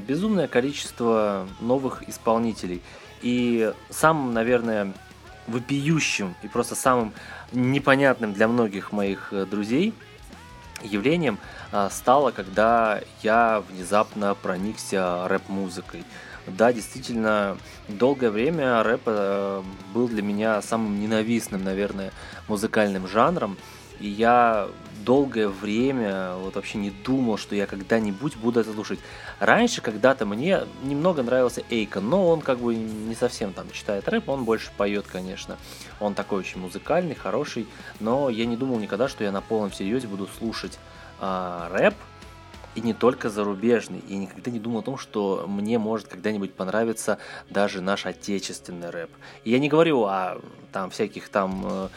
безумное 0.07 0.47
количество 0.47 1.47
новых 1.59 2.07
исполнителей. 2.07 2.83
И 3.23 3.73
самым, 3.89 4.35
наверное, 4.35 4.93
вопиющим 5.47 6.35
и 6.43 6.47
просто 6.47 6.75
самым 6.75 7.13
непонятным 7.51 8.33
для 8.33 8.47
многих 8.47 8.91
моих 8.91 9.33
друзей– 9.49 9.95
явлением 10.83 11.39
а, 11.71 11.89
стало, 11.89 12.31
когда 12.31 13.01
я 13.21 13.63
внезапно 13.69 14.35
проникся 14.35 15.27
рэп-музыкой. 15.27 16.03
Да, 16.47 16.73
действительно, 16.73 17.57
долгое 17.87 18.31
время 18.31 18.81
рэп 18.81 19.01
э, 19.05 19.63
был 19.93 20.07
для 20.07 20.21
меня 20.21 20.61
самым 20.61 20.99
ненавистным, 20.99 21.63
наверное, 21.63 22.11
музыкальным 22.47 23.07
жанром. 23.07 23.57
И 23.99 24.07
я 24.07 24.67
долгое 25.05 25.47
время 25.47 26.35
вот 26.35 26.55
вообще 26.55 26.77
не 26.77 26.91
думал, 26.91 27.37
что 27.37 27.55
я 27.55 27.65
когда-нибудь 27.65 28.35
буду 28.37 28.59
это 28.59 28.73
слушать. 28.73 28.99
Раньше 29.39 29.81
когда-то 29.81 30.25
мне 30.25 30.61
немного 30.83 31.23
нравился 31.23 31.63
Эйкон, 31.69 32.09
но 32.09 32.27
он 32.27 32.41
как 32.41 32.59
бы 32.59 32.75
не 32.75 33.15
совсем 33.15 33.53
там 33.53 33.71
читает 33.71 34.07
рэп, 34.07 34.29
он 34.29 34.43
больше 34.43 34.71
поет, 34.77 35.05
конечно. 35.07 35.57
Он 35.99 36.13
такой 36.13 36.39
очень 36.39 36.59
музыкальный, 36.59 37.15
хороший, 37.15 37.67
но 37.99 38.29
я 38.29 38.45
не 38.45 38.57
думал 38.57 38.79
никогда, 38.79 39.07
что 39.07 39.23
я 39.23 39.31
на 39.31 39.41
полном 39.41 39.71
серьезе 39.71 40.07
буду 40.07 40.27
слушать 40.37 40.77
а, 41.19 41.69
рэп, 41.71 41.95
и 42.75 42.81
не 42.81 42.93
только 42.93 43.29
зарубежный. 43.29 43.99
И 44.07 44.15
никогда 44.15 44.51
не 44.51 44.59
думал 44.59 44.79
о 44.79 44.83
том, 44.83 44.97
что 44.97 45.45
мне 45.47 45.77
может 45.79 46.07
когда-нибудь 46.07 46.53
понравиться 46.53 47.17
даже 47.49 47.81
наш 47.81 48.05
отечественный 48.05 48.89
рэп. 48.89 49.09
И 49.43 49.51
я 49.51 49.59
не 49.59 49.69
говорю 49.69 50.03
о 50.03 50.39
там 50.71 50.91
всяких 50.91 51.29
там 51.29 51.65
э, 51.65 51.89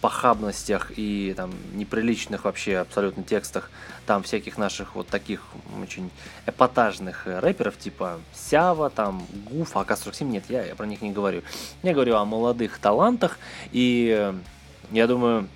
похабностях 0.00 0.92
и 0.96 1.34
там 1.36 1.52
неприличных 1.74 2.44
вообще 2.44 2.78
абсолютно 2.78 3.24
текстах 3.24 3.70
там 4.06 4.22
всяких 4.22 4.58
наших 4.58 4.94
вот 4.94 5.08
таких 5.08 5.42
очень 5.82 6.10
эпатажных 6.46 7.26
рэперов 7.26 7.76
типа 7.78 8.20
Сява, 8.34 8.90
там 8.90 9.26
Гуф, 9.50 9.76
АК-47, 9.76 10.24
нет, 10.24 10.44
я, 10.48 10.64
я 10.64 10.74
про 10.74 10.86
них 10.86 11.02
не 11.02 11.10
говорю. 11.10 11.42
Я 11.82 11.92
говорю 11.92 12.16
о 12.16 12.24
молодых 12.24 12.78
талантах, 12.78 13.38
и 13.72 14.14
э, 14.16 14.34
я 14.90 15.06
думаю, 15.06 15.48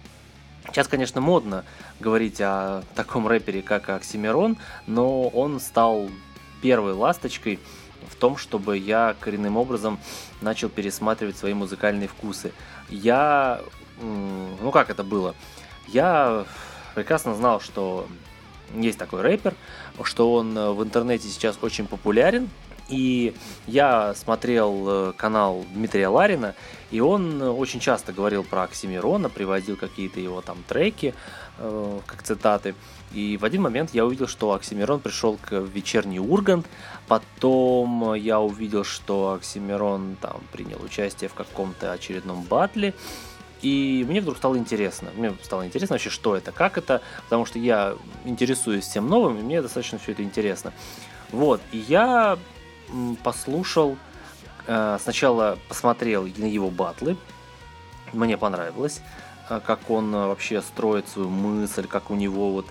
сейчас, 0.68 0.88
конечно, 0.88 1.20
модно 1.20 1.64
говорить 2.00 2.40
о 2.40 2.82
таком 2.94 3.26
рэпере, 3.26 3.62
как 3.62 3.88
Оксимирон, 3.88 4.56
но 4.86 5.28
он 5.28 5.60
стал 5.60 6.08
первой 6.62 6.92
ласточкой 6.92 7.58
в 8.08 8.16
том, 8.16 8.36
чтобы 8.36 8.76
я 8.78 9.16
коренным 9.20 9.56
образом 9.56 9.98
начал 10.40 10.68
пересматривать 10.68 11.36
свои 11.36 11.54
музыкальные 11.54 12.08
вкусы. 12.08 12.52
Я, 12.88 13.60
ну 14.00 14.70
как 14.72 14.90
это 14.90 15.02
было? 15.02 15.34
Я 15.86 16.44
прекрасно 16.94 17.34
знал, 17.34 17.60
что 17.60 18.06
есть 18.74 18.98
такой 18.98 19.22
рэпер, 19.22 19.54
что 20.02 20.32
он 20.34 20.54
в 20.54 20.82
интернете 20.82 21.28
сейчас 21.28 21.58
очень 21.62 21.86
популярен, 21.86 22.50
и 22.88 23.34
я 23.66 24.14
смотрел 24.14 24.84
э, 24.88 25.12
канал 25.16 25.64
Дмитрия 25.74 26.08
Ларина, 26.08 26.54
и 26.90 27.00
он 27.00 27.42
очень 27.42 27.80
часто 27.80 28.12
говорил 28.12 28.44
про 28.44 28.62
Оксимирона, 28.62 29.28
приводил 29.28 29.76
какие-то 29.76 30.20
его 30.20 30.40
там 30.40 30.64
треки, 30.66 31.14
э, 31.58 32.00
как 32.06 32.22
цитаты. 32.22 32.74
И 33.12 33.36
в 33.36 33.44
один 33.44 33.62
момент 33.62 33.90
я 33.92 34.04
увидел, 34.04 34.26
что 34.26 34.52
Оксимирон 34.52 35.00
пришел 35.00 35.38
к 35.40 35.52
вечерний 35.52 36.18
Ургант, 36.18 36.66
потом 37.06 38.14
я 38.14 38.40
увидел, 38.40 38.84
что 38.84 39.32
Оксимирон 39.34 40.16
там 40.20 40.40
принял 40.52 40.82
участие 40.82 41.28
в 41.28 41.34
каком-то 41.34 41.92
очередном 41.92 42.42
батле, 42.42 42.94
и 43.60 44.04
мне 44.08 44.20
вдруг 44.20 44.36
стало 44.36 44.56
интересно. 44.56 45.10
Мне 45.16 45.34
стало 45.42 45.66
интересно 45.66 45.94
вообще, 45.94 46.10
что 46.10 46.36
это, 46.36 46.52
как 46.52 46.78
это, 46.78 47.02
потому 47.24 47.44
что 47.44 47.58
я 47.58 47.96
интересуюсь 48.24 48.84
всем 48.84 49.08
новым, 49.08 49.38
и 49.38 49.42
мне 49.42 49.60
достаточно 49.60 49.98
все 49.98 50.12
это 50.12 50.22
интересно. 50.22 50.72
Вот, 51.32 51.60
и 51.72 51.78
я 51.78 52.38
послушал, 53.22 53.96
э, 54.66 54.98
сначала 55.02 55.58
посмотрел 55.68 56.24
на 56.36 56.44
его 56.44 56.70
батлы, 56.70 57.16
мне 58.12 58.36
понравилось, 58.36 59.00
э, 59.48 59.60
как 59.64 59.90
он 59.90 60.14
э, 60.14 60.26
вообще 60.26 60.62
строит 60.62 61.08
свою 61.08 61.28
мысль, 61.28 61.86
как 61.86 62.10
у 62.10 62.14
него 62.14 62.52
вот 62.52 62.66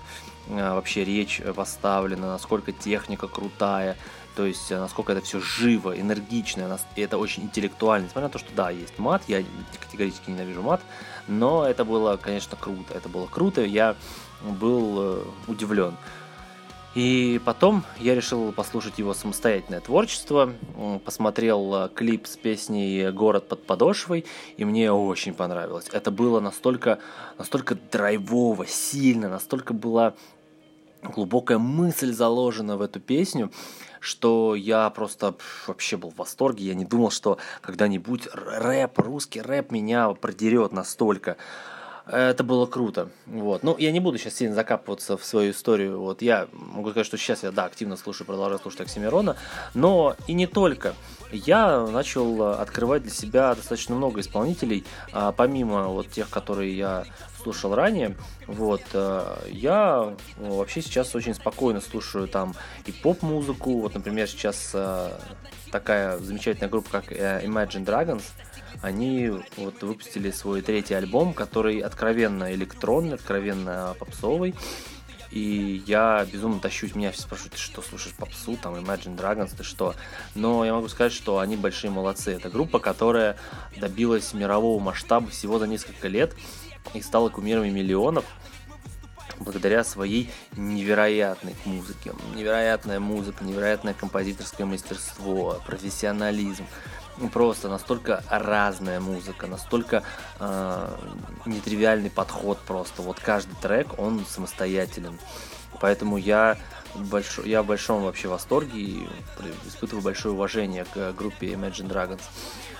вообще 0.48 1.04
речь 1.04 1.42
поставлена, 1.54 2.28
насколько 2.28 2.72
техника 2.72 3.28
крутая, 3.28 3.98
то 4.34 4.46
есть 4.46 4.70
насколько 4.70 5.12
это 5.12 5.20
все 5.20 5.40
живо, 5.40 6.00
энергично, 6.00 6.78
и 6.96 7.02
это 7.02 7.18
очень 7.18 7.42
интеллектуально, 7.42 8.06
несмотря 8.06 8.28
на 8.28 8.32
то, 8.32 8.38
что 8.38 8.48
да, 8.54 8.70
есть 8.70 8.98
мат, 8.98 9.22
я 9.28 9.44
категорически 9.78 10.30
ненавижу 10.30 10.62
мат, 10.62 10.80
но 11.26 11.66
это 11.66 11.84
было, 11.84 12.16
конечно, 12.16 12.56
круто, 12.56 12.94
это 12.94 13.10
было 13.10 13.26
круто, 13.26 13.62
я 13.62 13.94
был 14.40 15.22
удивлен. 15.48 15.98
И 16.98 17.40
потом 17.44 17.84
я 18.00 18.16
решил 18.16 18.50
послушать 18.50 18.98
его 18.98 19.14
самостоятельное 19.14 19.78
творчество, 19.78 20.52
посмотрел 21.04 21.84
э, 21.84 21.88
клип 21.94 22.26
с 22.26 22.36
песней 22.36 23.12
«Город 23.12 23.46
под 23.46 23.64
подошвой», 23.64 24.26
и 24.56 24.64
мне 24.64 24.90
очень 24.90 25.32
понравилось. 25.32 25.86
Это 25.92 26.10
было 26.10 26.40
настолько, 26.40 26.98
настолько 27.38 27.76
драйвово, 27.76 28.66
сильно, 28.66 29.28
настолько 29.28 29.74
была 29.74 30.14
глубокая 31.04 31.58
мысль 31.58 32.12
заложена 32.12 32.76
в 32.76 32.82
эту 32.82 32.98
песню, 32.98 33.52
что 34.00 34.56
я 34.56 34.90
просто 34.90 35.36
вообще 35.68 35.96
был 35.96 36.10
в 36.10 36.16
восторге. 36.16 36.64
Я 36.64 36.74
не 36.74 36.84
думал, 36.84 37.12
что 37.12 37.38
когда-нибудь 37.60 38.26
рэп, 38.32 38.98
русский 38.98 39.40
рэп 39.40 39.70
меня 39.70 40.10
продерет 40.14 40.72
настолько. 40.72 41.36
Это 42.10 42.42
было 42.42 42.64
круто. 42.64 43.10
Вот. 43.26 43.62
Ну, 43.62 43.76
я 43.78 43.92
не 43.92 44.00
буду 44.00 44.16
сейчас 44.16 44.34
сильно 44.34 44.54
закапываться 44.54 45.18
в 45.18 45.24
свою 45.24 45.52
историю. 45.52 46.00
Вот 46.00 46.22
я 46.22 46.48
могу 46.52 46.90
сказать, 46.90 47.06
что 47.06 47.18
сейчас 47.18 47.42
я, 47.42 47.50
да, 47.50 47.66
активно 47.66 47.96
слушаю, 47.96 48.26
продолжаю 48.26 48.58
слушать 48.58 48.80
Оксимирона, 48.80 49.36
но 49.74 50.16
и 50.26 50.32
не 50.32 50.46
только. 50.46 50.94
Я 51.30 51.86
начал 51.86 52.42
э, 52.42 52.54
открывать 52.54 53.02
для 53.02 53.10
себя 53.10 53.54
достаточно 53.54 53.94
много 53.94 54.20
исполнителей, 54.20 54.86
а, 55.12 55.32
помимо 55.32 55.88
вот 55.88 56.08
тех, 56.08 56.30
которые 56.30 56.74
я 56.74 57.04
слушал 57.42 57.74
ранее. 57.74 58.16
Вот, 58.46 58.82
э, 58.94 59.36
я 59.50 60.14
вообще 60.38 60.80
сейчас 60.80 61.14
очень 61.14 61.34
спокойно 61.34 61.82
слушаю 61.82 62.26
там 62.26 62.54
и 62.86 62.92
поп-музыку. 62.92 63.80
Вот, 63.80 63.94
например, 63.94 64.26
сейчас 64.26 64.70
э, 64.72 65.10
такая 65.70 66.16
замечательная 66.18 66.70
группа, 66.70 66.88
как 66.90 67.12
Imagine 67.12 67.84
Dragons– 67.84 68.22
они 68.82 69.30
вот 69.56 69.82
выпустили 69.82 70.30
свой 70.30 70.62
третий 70.62 70.94
альбом, 70.94 71.34
который 71.34 71.80
откровенно 71.80 72.52
электронный, 72.54 73.14
откровенно 73.14 73.94
попсовый. 73.98 74.54
И 75.30 75.82
я 75.86 76.26
безумно 76.30 76.58
тащусь, 76.58 76.94
меня 76.94 77.12
все 77.12 77.22
спрашивают, 77.22 77.54
ты 77.54 77.58
что, 77.58 77.82
слушаешь 77.82 78.14
попсу, 78.14 78.56
там, 78.56 78.74
Imagine 78.76 79.14
Dragons, 79.14 79.54
ты 79.54 79.62
что? 79.62 79.94
Но 80.34 80.64
я 80.64 80.72
могу 80.72 80.88
сказать, 80.88 81.12
что 81.12 81.38
они 81.38 81.56
большие 81.56 81.90
молодцы. 81.90 82.32
Это 82.32 82.48
группа, 82.48 82.78
которая 82.78 83.36
добилась 83.76 84.32
мирового 84.32 84.80
масштаба 84.80 85.28
всего 85.28 85.58
за 85.58 85.66
несколько 85.66 86.08
лет 86.08 86.34
и 86.94 87.02
стала 87.02 87.28
кумирами 87.28 87.68
миллионов 87.68 88.24
благодаря 89.38 89.84
своей 89.84 90.30
невероятной 90.56 91.54
музыке. 91.64 92.12
Невероятная 92.34 92.98
музыка, 92.98 93.44
невероятное 93.44 93.94
композиторское 93.94 94.66
мастерство, 94.66 95.60
профессионализм 95.66 96.64
просто 97.32 97.68
настолько 97.68 98.22
разная 98.28 99.00
музыка, 99.00 99.46
настолько 99.46 100.02
э, 100.38 100.96
нетривиальный 101.46 102.10
подход 102.10 102.58
просто. 102.66 103.02
Вот 103.02 103.18
каждый 103.20 103.56
трек, 103.56 103.98
он 103.98 104.24
самостоятельный. 104.26 105.18
Поэтому 105.80 106.16
я, 106.16 106.56
больш... 106.94 107.38
я 107.44 107.62
в 107.62 107.66
большом 107.66 108.02
вообще 108.02 108.28
восторге 108.28 108.80
и 108.80 109.08
испытываю 109.66 110.02
большое 110.02 110.34
уважение 110.34 110.84
к 110.84 111.12
группе 111.12 111.52
Imagine 111.52 111.88
Dragons. 111.88 112.22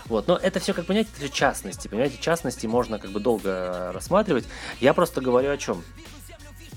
Вот, 0.06 0.26
но 0.26 0.36
это 0.36 0.58
все, 0.58 0.72
как 0.72 0.86
понять, 0.86 1.06
это 1.08 1.18
все 1.18 1.28
частности, 1.28 1.86
понимаете, 1.86 2.16
частности 2.18 2.66
можно 2.66 2.98
как 2.98 3.10
бы 3.10 3.20
долго 3.20 3.92
рассматривать. 3.92 4.46
Я 4.80 4.94
просто 4.94 5.20
говорю 5.20 5.50
о 5.50 5.58
чем? 5.58 5.84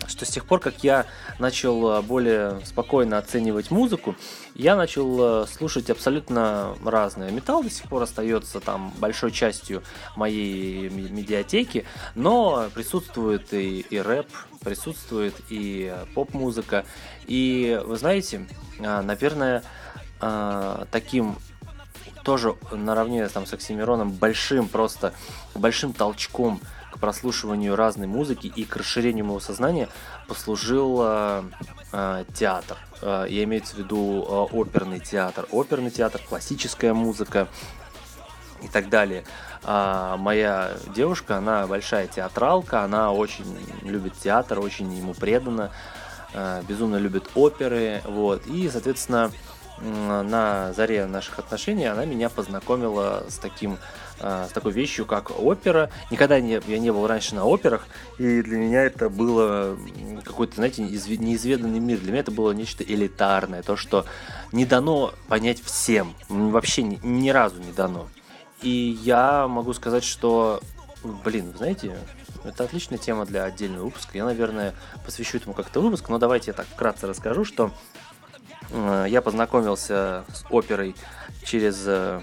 Что 0.08 0.26
с 0.26 0.30
тех 0.30 0.46
пор, 0.46 0.60
как 0.60 0.84
я 0.84 1.06
начал 1.40 1.98
э, 1.98 2.02
более 2.02 2.60
спокойно 2.66 3.18
оценивать 3.18 3.72
музыку, 3.72 4.16
я 4.56 4.76
начал 4.76 5.44
э, 5.44 5.48
слушать 5.48 5.90
абсолютно 5.90 6.76
разное. 6.84 7.32
Металл 7.32 7.64
до 7.64 7.70
сих 7.70 7.88
пор 7.88 8.04
остается 8.04 8.60
там 8.60 8.94
большой 9.00 9.32
частью 9.32 9.84
моей 10.16 10.90
медиатеки, 10.90 11.86
но 12.16 12.68
присутствует 12.74 13.54
и, 13.54 13.82
и 13.82 13.98
рэп, 14.00 14.28
присутствует 14.64 15.36
и 15.50 15.94
поп-музыка. 16.14 16.86
И 17.26 17.80
вы 17.86 17.98
знаете, 17.98 18.48
наверное, 18.80 19.64
таким 20.92 21.38
тоже 22.24 22.56
наравне 22.72 23.28
там, 23.30 23.46
с 23.46 23.54
Оксимироном 23.54 24.12
большим 24.12 24.68
просто 24.68 25.14
большим 25.56 25.94
толчком 25.94 26.62
прослушиванию 27.02 27.76
разной 27.76 28.08
музыки 28.08 28.48
и 28.48 28.64
к 28.64 28.78
расширению 28.78 29.26
моего 29.26 29.42
сознания 29.42 29.90
послужил 30.28 31.00
э, 31.02 31.44
э, 31.92 32.26
театр. 32.34 32.78
Э, 33.02 33.26
я 33.28 33.44
имею 33.44 33.64
в 33.64 33.74
виду 33.74 34.24
э, 34.24 34.56
оперный 34.56 35.00
театр. 35.00 35.48
Оперный 35.52 35.92
театр, 35.92 36.22
классическая 36.30 36.94
музыка 36.94 37.48
и 38.62 38.68
так 38.68 38.90
далее. 38.90 39.26
А 39.64 40.16
моя 40.18 40.72
девушка, 40.96 41.38
она 41.38 41.68
большая 41.68 42.08
театралка, 42.08 42.84
она 42.84 43.12
очень 43.12 43.46
любит 43.82 44.14
театр, 44.18 44.60
очень 44.60 44.94
ему 44.94 45.14
предана, 45.14 45.72
э, 46.34 46.62
безумно 46.68 46.98
любит 46.98 47.30
оперы, 47.36 48.02
вот. 48.06 48.46
И, 48.48 48.70
соответственно, 48.70 49.32
на 49.82 50.74
заре 50.74 51.06
наших 51.08 51.40
отношений 51.40 51.86
она 51.86 52.06
меня 52.06 52.30
познакомила 52.30 53.24
с 53.28 53.38
таким 53.38 53.80
а, 54.24 54.48
с 54.48 54.52
такой 54.52 54.72
вещью, 54.72 55.06
как 55.06 55.32
опера. 55.32 55.90
Никогда 56.12 56.40
не, 56.40 56.62
я 56.68 56.80
не 56.80 56.92
был 56.92 57.08
раньше 57.08 57.34
на 57.34 57.46
операх, 57.46 57.88
и 58.20 58.42
для 58.42 58.58
меня 58.58 58.84
это 58.84 59.10
было 59.10 59.78
какой-то, 60.24 60.56
знаете, 60.56 60.84
неизведанный 60.84 61.80
мир. 61.80 62.00
Для 62.00 62.12
меня 62.12 62.22
это 62.22 62.32
было 62.32 62.52
нечто 62.52 62.84
элитарное, 62.84 63.64
то, 63.64 63.76
что 63.76 64.06
не 64.52 64.66
дано 64.66 65.14
понять 65.28 65.62
всем, 65.62 66.14
вообще 66.30 66.84
ни, 66.84 67.00
ни 67.04 67.30
разу 67.30 67.60
не 67.62 67.72
дано. 67.72 68.08
И 68.62 69.00
я 69.04 69.48
могу 69.48 69.74
сказать, 69.74 70.04
что, 70.04 70.62
блин, 71.04 71.54
знаете, 71.58 71.98
это 72.44 72.64
отличная 72.64 73.00
тема 73.00 73.26
для 73.26 73.44
отдельного 73.44 73.86
выпуска. 73.86 74.18
Я, 74.18 74.26
наверное, 74.26 74.76
посвящу 75.04 75.38
этому 75.38 75.56
как-то 75.56 75.82
выпуск, 75.82 76.10
но 76.10 76.20
давайте 76.20 76.52
я 76.52 76.54
так 76.54 76.68
вкратце 76.68 77.08
расскажу, 77.08 77.44
что 77.44 77.72
Э, 78.72 79.06
я 79.08 79.22
познакомился 79.22 80.24
с 80.34 80.46
оперой 80.50 80.96
через 81.44 81.84
э, 81.86 82.22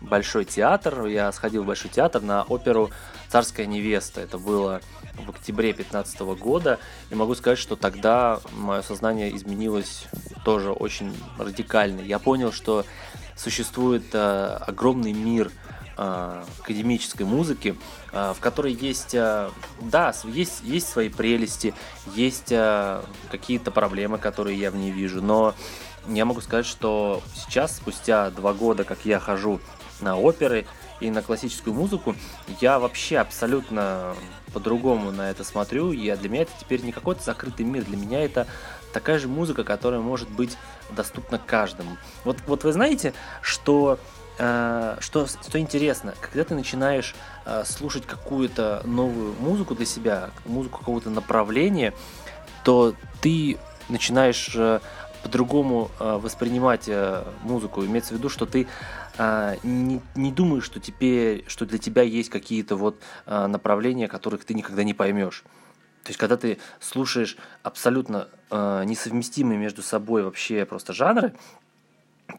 Большой 0.00 0.44
театр. 0.44 1.06
Я 1.06 1.30
сходил 1.32 1.62
в 1.62 1.66
Большой 1.66 1.90
театр 1.90 2.22
на 2.22 2.42
оперу 2.42 2.90
«Царская 3.28 3.66
невеста». 3.66 4.20
Это 4.20 4.38
было 4.38 4.80
в 5.14 5.30
октябре 5.30 5.72
2015 5.72 6.20
года. 6.38 6.78
И 7.10 7.14
могу 7.14 7.34
сказать, 7.34 7.58
что 7.58 7.76
тогда 7.76 8.40
мое 8.52 8.82
сознание 8.82 9.34
изменилось 9.36 10.06
тоже 10.44 10.72
очень 10.72 11.14
радикально. 11.38 12.00
Я 12.00 12.18
понял, 12.18 12.52
что 12.52 12.84
существует 13.36 14.04
э, 14.12 14.58
огромный 14.66 15.12
мир 15.12 15.50
э, 15.96 16.42
академической 16.60 17.22
музыки, 17.24 17.76
э, 18.12 18.32
в 18.36 18.40
которой 18.40 18.72
есть, 18.72 19.14
э, 19.14 19.50
да, 19.80 20.14
есть, 20.24 20.62
есть 20.62 20.88
свои 20.88 21.08
прелести, 21.08 21.74
есть 22.14 22.52
какие-то 23.30 23.70
проблемы, 23.70 24.18
которые 24.18 24.58
я 24.58 24.70
в 24.70 24.76
ней 24.76 24.90
вижу, 24.90 25.22
но 25.22 25.54
я 26.08 26.24
могу 26.24 26.40
сказать, 26.40 26.66
что 26.66 27.22
сейчас, 27.34 27.76
спустя 27.76 28.30
два 28.30 28.52
года, 28.52 28.84
как 28.84 29.04
я 29.04 29.20
хожу 29.20 29.60
на 30.02 30.18
оперы 30.18 30.66
и 31.00 31.10
на 31.10 31.22
классическую 31.22 31.74
музыку, 31.74 32.14
я 32.60 32.78
вообще 32.78 33.18
абсолютно 33.18 34.14
по-другому 34.52 35.10
на 35.10 35.30
это 35.30 35.44
смотрю. 35.44 35.92
И 35.92 36.14
для 36.16 36.28
меня 36.28 36.42
это 36.42 36.52
теперь 36.60 36.82
не 36.82 36.92
какой-то 36.92 37.22
закрытый 37.22 37.64
мир, 37.64 37.84
для 37.84 37.96
меня 37.96 38.22
это 38.22 38.46
такая 38.92 39.18
же 39.18 39.28
музыка, 39.28 39.64
которая 39.64 40.00
может 40.00 40.28
быть 40.28 40.56
доступна 40.90 41.38
каждому. 41.38 41.96
Вот, 42.24 42.38
вот 42.46 42.64
вы 42.64 42.72
знаете, 42.72 43.14
что 43.40 43.98
э, 44.38 44.96
что, 45.00 45.26
что 45.26 45.58
интересно, 45.58 46.14
когда 46.20 46.44
ты 46.44 46.54
начинаешь 46.54 47.14
э, 47.44 47.62
слушать 47.64 48.06
какую-то 48.06 48.82
новую 48.84 49.34
музыку 49.34 49.74
для 49.74 49.86
себя, 49.86 50.30
музыку 50.44 50.78
какого-то 50.80 51.10
направления, 51.10 51.94
то 52.64 52.94
ты 53.20 53.58
начинаешь 53.88 54.52
э, 54.54 54.80
по-другому 55.22 55.90
воспринимать 55.98 56.88
музыку. 57.42 57.84
Имеется 57.84 58.14
в 58.14 58.16
виду, 58.16 58.30
что 58.30 58.46
ты 58.46 58.66
не, 59.62 60.00
не 60.14 60.32
думаешь, 60.32 60.64
что 60.64 60.80
теперь, 60.80 61.44
что 61.46 61.66
для 61.66 61.78
тебя 61.78 62.02
есть 62.02 62.30
какие-то 62.30 62.76
вот 62.76 63.00
э, 63.26 63.46
направления, 63.46 64.08
которых 64.08 64.44
ты 64.44 64.54
никогда 64.54 64.82
не 64.82 64.94
поймешь. 64.94 65.44
То 66.04 66.10
есть, 66.10 66.18
когда 66.18 66.36
ты 66.36 66.58
слушаешь 66.80 67.36
абсолютно 67.62 68.28
э, 68.50 68.84
несовместимые 68.86 69.58
между 69.58 69.82
собой 69.82 70.22
вообще 70.22 70.64
просто 70.64 70.94
жанры, 70.94 71.34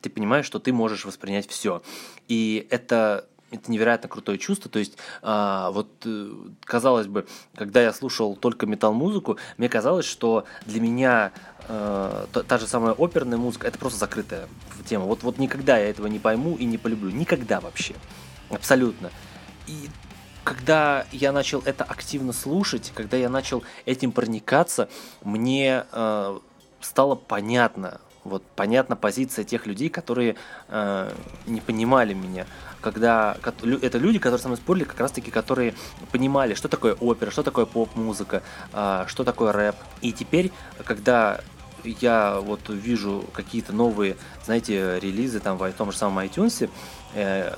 ты 0.02 0.10
понимаешь, 0.10 0.46
что 0.46 0.60
ты 0.60 0.74
можешь 0.74 1.06
воспринять 1.06 1.48
все. 1.48 1.84
И 2.28 2.66
это 2.70 3.28
это 3.52 3.72
невероятно 3.72 4.10
крутое 4.10 4.38
чувство. 4.38 4.70
То 4.72 4.80
есть, 4.80 4.98
а, 5.22 5.72
вот 5.72 5.90
э, 6.06 6.32
казалось 6.64 7.08
бы, 7.08 7.28
когда 7.56 7.82
я 7.82 7.94
слушал 7.94 8.36
только 8.36 8.66
метал-музыку, 8.66 9.38
мне 9.58 9.70
казалось, 9.70 10.06
что 10.06 10.46
для 10.66 10.82
меня 10.82 11.32
э, 11.68 12.26
та, 12.32 12.44
та 12.44 12.58
же 12.58 12.68
самая 12.68 12.94
оперная 12.94 13.38
музыка 13.38 13.68
это 13.68 13.78
просто 13.78 14.00
закрытая 14.00 14.48
тема. 14.86 15.06
Вот, 15.06 15.24
вот 15.24 15.38
никогда 15.38 15.78
я 15.78 15.90
этого 15.90 16.08
не 16.08 16.20
пойму 16.20 16.56
и 16.56 16.66
не 16.66 16.78
полюблю. 16.78 17.12
Никогда 17.12 17.60
вообще. 17.60 17.94
Абсолютно. 18.50 19.12
И 19.68 19.90
когда 20.44 21.06
я 21.12 21.32
начал 21.32 21.62
это 21.66 21.84
активно 21.84 22.34
слушать, 22.34 22.92
когда 22.96 23.18
я 23.18 23.30
начал 23.30 23.64
этим 23.86 24.12
проникаться, 24.12 24.90
мне 25.24 25.86
э, 25.92 26.40
стало 26.80 27.16
понятно, 27.16 28.02
вот 28.24 28.44
понятна 28.56 28.96
позиция 28.96 29.46
тех 29.46 29.66
людей, 29.66 29.90
которые 29.90 30.36
э, 30.68 31.12
не 31.48 31.62
понимали 31.62 32.14
меня. 32.14 32.46
Когда 32.82 33.38
это 33.82 33.98
люди, 33.98 34.20
которые 34.20 34.40
со 34.40 34.48
мной 34.48 34.58
спорили, 34.58 34.84
как 34.84 35.00
раз 35.00 35.12
таки, 35.12 35.32
которые 35.32 35.74
понимали, 36.12 36.54
что 36.54 36.68
такое 36.68 36.94
опера, 36.96 37.32
что 37.32 37.44
такое 37.44 37.66
поп-музыка, 37.66 38.44
э, 38.74 39.06
что 39.08 39.24
такое 39.24 39.52
рэп. 39.52 39.76
И 40.02 40.12
теперь, 40.12 40.52
когда 40.84 41.42
я 41.84 42.40
вот 42.40 42.62
вижу 42.70 43.26
какие-то 43.34 43.74
новые, 43.74 44.18
знаете, 44.46 45.00
релизы 45.00 45.40
там 45.40 45.58
в 45.58 45.72
том 45.72 45.92
же 45.92 45.98
самом 45.98 46.20
iTunes, 46.20 46.70
э, 47.14 47.54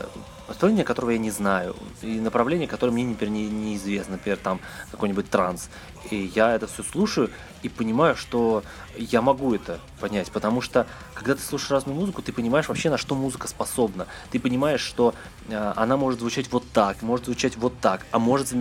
направление 0.47 0.83
которого 0.85 1.11
я 1.11 1.17
не 1.17 1.31
знаю, 1.31 1.75
и 2.01 2.19
направление, 2.19 2.67
которое 2.67 2.91
мне 2.91 3.03
не, 3.03 3.15
не, 3.29 3.49
неизвестно, 3.49 4.13
например, 4.13 4.37
там 4.37 4.59
какой-нибудь 4.91 5.29
транс. 5.29 5.69
И 6.11 6.31
я 6.35 6.53
это 6.53 6.67
все 6.67 6.83
слушаю 6.83 7.29
и 7.61 7.69
понимаю, 7.69 8.15
что 8.15 8.63
я 8.97 9.21
могу 9.21 9.55
это 9.55 9.79
понять, 9.99 10.31
потому 10.31 10.61
что 10.61 10.85
когда 11.13 11.35
ты 11.35 11.41
слушаешь 11.41 11.71
разную 11.71 11.97
музыку, 11.97 12.21
ты 12.21 12.33
понимаешь 12.33 12.67
вообще, 12.67 12.89
на 12.89 12.97
что 12.97 13.15
музыка 13.15 13.47
способна. 13.47 14.07
Ты 14.31 14.39
понимаешь, 14.39 14.81
что 14.81 15.15
э, 15.47 15.73
она 15.75 15.95
может 15.95 16.19
звучать 16.19 16.51
вот 16.51 16.63
так, 16.73 17.01
может 17.01 17.25
звучать 17.25 17.55
вот 17.55 17.73
так, 17.79 18.05
а 18.11 18.19
может 18.19 18.53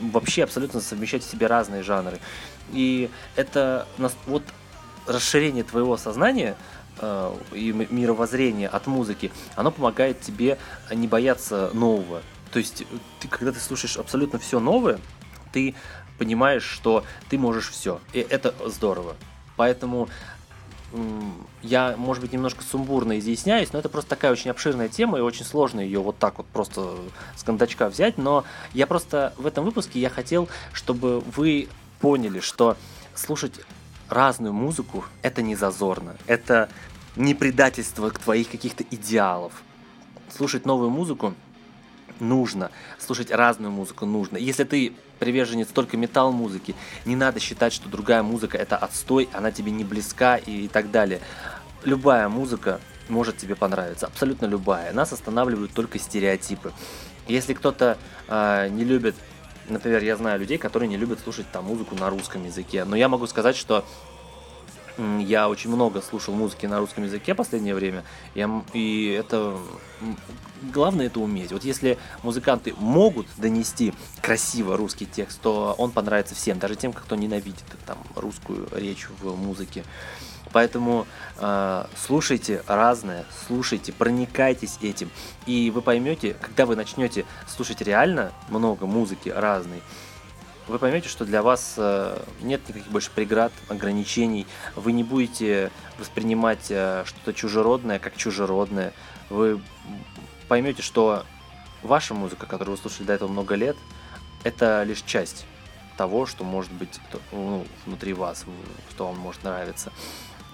вообще 0.00 0.44
абсолютно 0.44 0.80
совмещать 0.80 1.24
в 1.24 1.30
себе 1.30 1.46
разные 1.46 1.82
жанры. 1.82 2.18
И 2.72 3.10
это 3.36 3.86
вот 4.26 4.42
расширение 5.06 5.64
твоего 5.64 5.96
сознания 5.96 6.56
и 7.00 7.72
мировоззрения 7.90 8.68
от 8.68 8.86
музыки, 8.86 9.32
оно 9.54 9.70
помогает 9.70 10.20
тебе 10.20 10.58
не 10.90 11.06
бояться 11.06 11.70
нового. 11.74 12.22
То 12.52 12.58
есть, 12.58 12.84
ты, 13.20 13.28
когда 13.28 13.52
ты 13.52 13.60
слушаешь 13.60 13.96
абсолютно 13.96 14.38
все 14.38 14.60
новое, 14.60 14.98
ты 15.52 15.74
понимаешь, 16.18 16.62
что 16.62 17.04
ты 17.28 17.38
можешь 17.38 17.70
все. 17.70 18.00
И 18.12 18.20
это 18.20 18.54
здорово. 18.66 19.16
Поэтому 19.56 20.08
я, 21.62 21.94
может 21.96 22.22
быть, 22.22 22.32
немножко 22.32 22.62
сумбурно 22.62 23.18
изъясняюсь, 23.18 23.72
но 23.72 23.78
это 23.78 23.88
просто 23.88 24.10
такая 24.10 24.32
очень 24.32 24.50
обширная 24.50 24.88
тема, 24.88 25.18
и 25.18 25.20
очень 25.20 25.44
сложно 25.44 25.80
ее 25.80 26.00
вот 26.00 26.16
так 26.18 26.38
вот 26.38 26.46
просто 26.46 26.96
с 27.34 27.42
кондачка 27.42 27.88
взять. 27.88 28.18
Но 28.18 28.44
я 28.72 28.86
просто 28.86 29.34
в 29.36 29.46
этом 29.46 29.64
выпуске 29.64 30.00
я 30.00 30.08
хотел, 30.08 30.48
чтобы 30.72 31.20
вы 31.20 31.68
поняли, 32.00 32.40
что 32.40 32.76
слушать 33.14 33.60
разную 34.08 34.52
музыку, 34.52 35.04
это 35.22 35.42
не 35.42 35.56
зазорно. 35.56 36.16
Это 36.26 36.68
не 37.16 37.34
предательство 37.34 38.10
к 38.10 38.18
твоих 38.18 38.50
каких-то 38.50 38.84
идеалов. 38.90 39.52
Слушать 40.28 40.66
новую 40.66 40.90
музыку 40.90 41.34
нужно. 42.20 42.70
Слушать 42.98 43.30
разную 43.30 43.70
музыку 43.70 44.06
нужно. 44.06 44.36
Если 44.36 44.64
ты 44.64 44.92
приверженец 45.18 45.68
только 45.68 45.96
металл-музыки, 45.96 46.74
не 47.04 47.16
надо 47.16 47.40
считать, 47.40 47.72
что 47.72 47.88
другая 47.88 48.22
музыка 48.22 48.58
это 48.58 48.76
отстой, 48.76 49.28
она 49.32 49.50
тебе 49.50 49.70
не 49.70 49.84
близка 49.84 50.36
и, 50.36 50.64
и 50.64 50.68
так 50.68 50.90
далее. 50.90 51.20
Любая 51.84 52.28
музыка 52.28 52.80
может 53.08 53.38
тебе 53.38 53.54
понравиться, 53.54 54.06
абсолютно 54.06 54.46
любая. 54.46 54.92
Нас 54.92 55.12
останавливают 55.12 55.72
только 55.72 55.98
стереотипы. 55.98 56.72
Если 57.28 57.54
кто-то 57.54 57.98
э, 58.28 58.68
не 58.70 58.84
любит 58.84 59.14
Например, 59.68 60.02
я 60.02 60.16
знаю 60.16 60.40
людей, 60.40 60.58
которые 60.58 60.88
не 60.88 60.96
любят 60.96 61.20
слушать 61.20 61.46
там 61.52 61.64
музыку 61.64 61.94
на 61.94 62.10
русском 62.10 62.44
языке, 62.44 62.84
но 62.84 62.96
я 62.96 63.08
могу 63.08 63.26
сказать, 63.26 63.56
что 63.56 63.84
Я 64.98 65.48
очень 65.48 65.70
много 65.70 66.00
слушал 66.00 66.34
музыки 66.34 66.64
на 66.64 66.78
русском 66.78 67.04
языке 67.04 67.34
в 67.34 67.36
последнее 67.36 67.74
время, 67.74 68.02
я, 68.34 68.64
и 68.72 69.08
это 69.08 69.58
главное 70.72 71.06
это 71.06 71.20
уметь. 71.20 71.52
Вот 71.52 71.64
если 71.64 71.98
музыканты 72.22 72.72
могут 72.78 73.26
донести 73.36 73.92
красиво 74.22 74.76
русский 74.76 75.04
текст, 75.06 75.40
то 75.42 75.74
он 75.76 75.90
понравится 75.90 76.34
всем, 76.34 76.58
даже 76.58 76.76
тем, 76.76 76.94
кто 76.94 77.14
ненавидит 77.14 77.64
там 77.84 77.98
русскую 78.14 78.68
речь 78.72 79.08
в 79.20 79.36
музыке. 79.36 79.84
Поэтому 80.56 81.06
э, 81.36 81.84
слушайте 81.98 82.62
разное, 82.66 83.26
слушайте, 83.46 83.92
проникайтесь 83.92 84.78
этим, 84.80 85.10
и 85.44 85.70
вы 85.70 85.82
поймете, 85.82 86.34
когда 86.40 86.64
вы 86.64 86.76
начнете 86.76 87.26
слушать 87.46 87.82
реально 87.82 88.32
много 88.48 88.86
музыки 88.86 89.28
разной, 89.28 89.82
вы 90.66 90.78
поймете, 90.78 91.10
что 91.10 91.26
для 91.26 91.42
вас 91.42 91.74
э, 91.76 92.18
нет 92.40 92.66
никаких 92.70 92.90
больше 92.90 93.10
преград, 93.14 93.52
ограничений. 93.68 94.46
Вы 94.76 94.92
не 94.92 95.04
будете 95.04 95.70
воспринимать 95.98 96.70
э, 96.70 97.04
что-то 97.04 97.34
чужеродное 97.34 97.98
как 97.98 98.16
чужеродное. 98.16 98.94
Вы 99.28 99.60
поймете, 100.48 100.80
что 100.80 101.26
ваша 101.82 102.14
музыка, 102.14 102.46
которую 102.46 102.76
вы 102.76 102.80
слушали 102.80 103.06
до 103.06 103.12
этого 103.12 103.28
много 103.28 103.56
лет, 103.56 103.76
это 104.42 104.84
лишь 104.84 105.02
часть 105.02 105.44
того, 105.98 106.24
что 106.24 106.44
может 106.44 106.72
быть 106.72 106.98
ну, 107.30 107.66
внутри 107.84 108.14
вас, 108.14 108.46
что 108.88 109.08
вам 109.08 109.18
может 109.18 109.44
нравиться. 109.44 109.92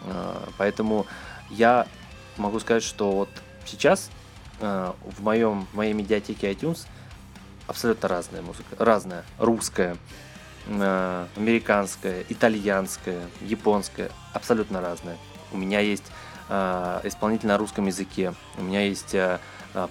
Э, 0.04 0.36
поэтому 0.58 1.06
я 1.50 1.86
могу 2.36 2.60
сказать, 2.60 2.82
что 2.82 3.12
вот 3.12 3.28
сейчас 3.64 4.10
в 4.60 5.22
моем 5.22 5.66
в 5.72 5.76
моей 5.76 5.92
медиатеке 5.92 6.52
iTunes– 6.52 6.86
абсолютно 7.66 8.08
разная 8.08 8.42
музыка. 8.42 8.76
Разная. 8.78 9.24
Русская, 9.38 9.96
э, 10.66 11.26
американская, 11.36 12.24
итальянская, 12.28 13.22
японская. 13.40 14.10
Абсолютно 14.32 14.80
разная. 14.80 15.16
У 15.52 15.56
меня 15.56 15.80
есть 15.80 16.04
э, 16.48 17.00
исполнитель 17.04 17.48
на 17.48 17.58
русском 17.58 17.86
языке. 17.86 18.34
У 18.58 18.62
меня 18.62 18.82
есть 18.82 19.14
э, 19.14 19.38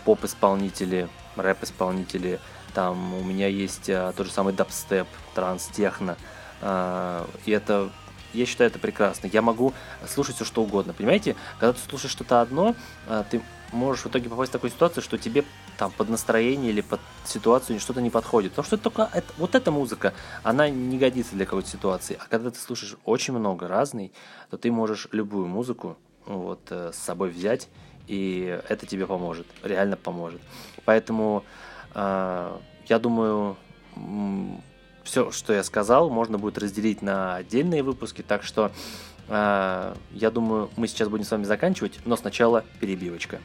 поп-исполнители, 0.06 1.10
рэп-исполнители. 1.36 2.39
Там 2.74 3.13
у 3.15 3.24
меня 3.24 3.47
есть 3.47 3.88
тот 4.15 4.26
же 4.26 4.32
самый 4.32 4.54
дабстеп, 4.54 5.08
транс, 5.36 5.67
техно. 5.74 6.15
И 7.45 7.52
это 7.52 7.89
я 8.34 8.46
считаю 8.46 8.70
это 8.70 8.80
прекрасно. 8.80 9.28
Я 9.28 9.41
могу 9.41 9.74
слушать 10.08 10.36
все 10.36 10.46
что 10.46 10.63
угодно. 10.63 10.94
Понимаете, 10.94 11.36
когда 11.60 11.74
ты 11.74 11.80
слушаешь 11.89 12.12
что-то 12.12 12.41
одно, 12.41 12.76
ты 13.30 13.41
можешь 13.72 14.04
в 14.04 14.08
итоге 14.08 14.30
попасть 14.30 14.50
в 14.50 14.54
такую 14.54 14.72
ситуацию, 14.72 15.04
что 15.04 15.17
тебе 15.17 15.44
там 15.78 15.91
под 15.91 16.10
настроение 16.10 16.72
или 16.72 16.82
под 16.82 17.00
ситуацию 17.26 17.80
что-то 17.80 18.02
не 18.02 18.10
подходит. 18.10 18.52
Потому 18.52 18.65
что 18.65 18.76
это 18.76 18.84
только 18.84 19.10
это, 19.13 19.34
вот 19.38 19.56
эта 19.56 19.72
музыка, 19.72 20.13
она 20.44 20.70
не 20.70 20.98
годится 20.98 21.36
для 21.36 21.46
какой-то 21.46 21.70
ситуации. 21.70 22.17
А 22.20 22.28
когда 22.30 22.52
ты 22.52 22.60
слушаешь 22.60 22.98
очень 23.06 23.34
много 23.34 23.67
разной, 23.67 24.12
то 24.50 24.58
ты 24.58 24.72
можешь 24.72 25.08
любую 25.12 25.48
музыку 25.48 25.98
вот, 26.26 26.62
э, 26.70 26.91
с 26.94 26.98
собой 26.98 27.30
взять, 27.30 27.70
и 28.08 28.60
это 28.70 28.86
тебе 28.86 29.08
поможет, 29.08 29.48
реально 29.63 29.98
поможет. 29.98 30.41
Поэтому 30.86 31.44
э, 31.96 32.58
я 32.88 33.00
думаю, 33.00 33.58
все, 35.03 35.31
что 35.31 35.53
я 35.53 35.63
сказал, 35.63 36.09
можно 36.09 36.37
будет 36.37 36.57
разделить 36.57 37.01
на 37.01 37.35
отдельные 37.35 37.83
выпуски, 37.83 38.21
так 38.21 38.43
что 38.43 38.71
э, 39.27 39.95
я 40.11 40.31
думаю, 40.31 40.69
мы 40.75 40.87
сейчас 40.87 41.09
будем 41.09 41.25
с 41.25 41.31
вами 41.31 41.43
заканчивать, 41.43 41.99
но 42.05 42.15
сначала 42.15 42.63
перебивочка. 42.79 43.39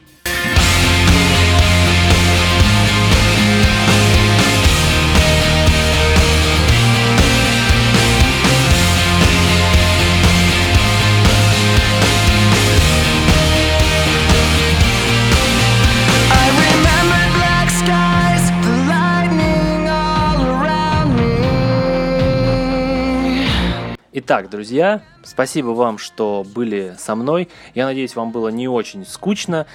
Итак, 24.29 24.49
друзья, 24.49 25.03
спасибо 25.23 25.69
вам, 25.69 25.97
что 25.97 26.45
были 26.53 26.95
со 26.99 27.15
мной. 27.15 27.47
Я 27.75 27.85
надеюсь, 27.85 28.13
вам 28.13 28.33
было 28.33 28.49
не 28.49 28.67
очень 28.67 29.05
скучно. 29.05 29.67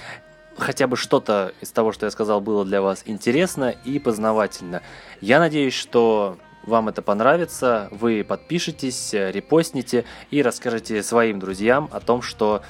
Хотя 0.59 0.87
бы 0.87 0.99
что-то 0.99 1.55
из 1.63 1.71
того, 1.71 1.91
что 1.93 2.05
я 2.05 2.11
сказал, 2.11 2.43
было 2.43 2.63
для 2.67 2.83
вас 2.83 3.03
интересно 3.07 3.75
и 3.87 3.99
познавательно. 3.99 4.83
Я 5.23 5.39
надеюсь, 5.39 5.73
что 5.73 6.37
вам 6.65 6.91
это 6.91 7.01
понравится, 7.01 7.89
вы 7.93 8.25
подпишитесь, 8.25 9.15
репостните 9.15 10.05
и 10.31 10.43
расскажете 10.43 11.03
своим 11.03 11.41
друзьям 11.41 11.89
о 11.91 12.01
том, 12.01 12.21
что, 12.21 12.61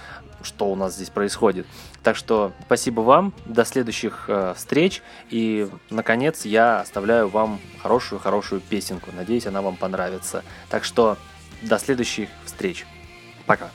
что 0.40 0.66
у 0.66 0.76
нас 0.76 0.94
здесь 0.94 1.10
происходит. 1.10 1.66
Так 2.04 2.14
что 2.14 2.52
спасибо 2.64 3.00
вам, 3.00 3.34
до 3.44 3.64
следующих 3.64 4.26
э, 4.28 4.54
встреч 4.56 5.02
и, 5.30 5.68
наконец, 5.90 6.44
я 6.44 6.78
оставляю 6.78 7.28
вам 7.28 7.58
хорошую-хорошую 7.82 8.60
песенку. 8.60 9.10
Надеюсь, 9.12 9.48
она 9.48 9.62
вам 9.62 9.74
понравится. 9.74 10.44
Так 10.70 10.84
что 10.84 11.18
до 11.62 11.78
следующих 11.78 12.28
встреч. 12.44 12.84
Пока. 13.46 13.70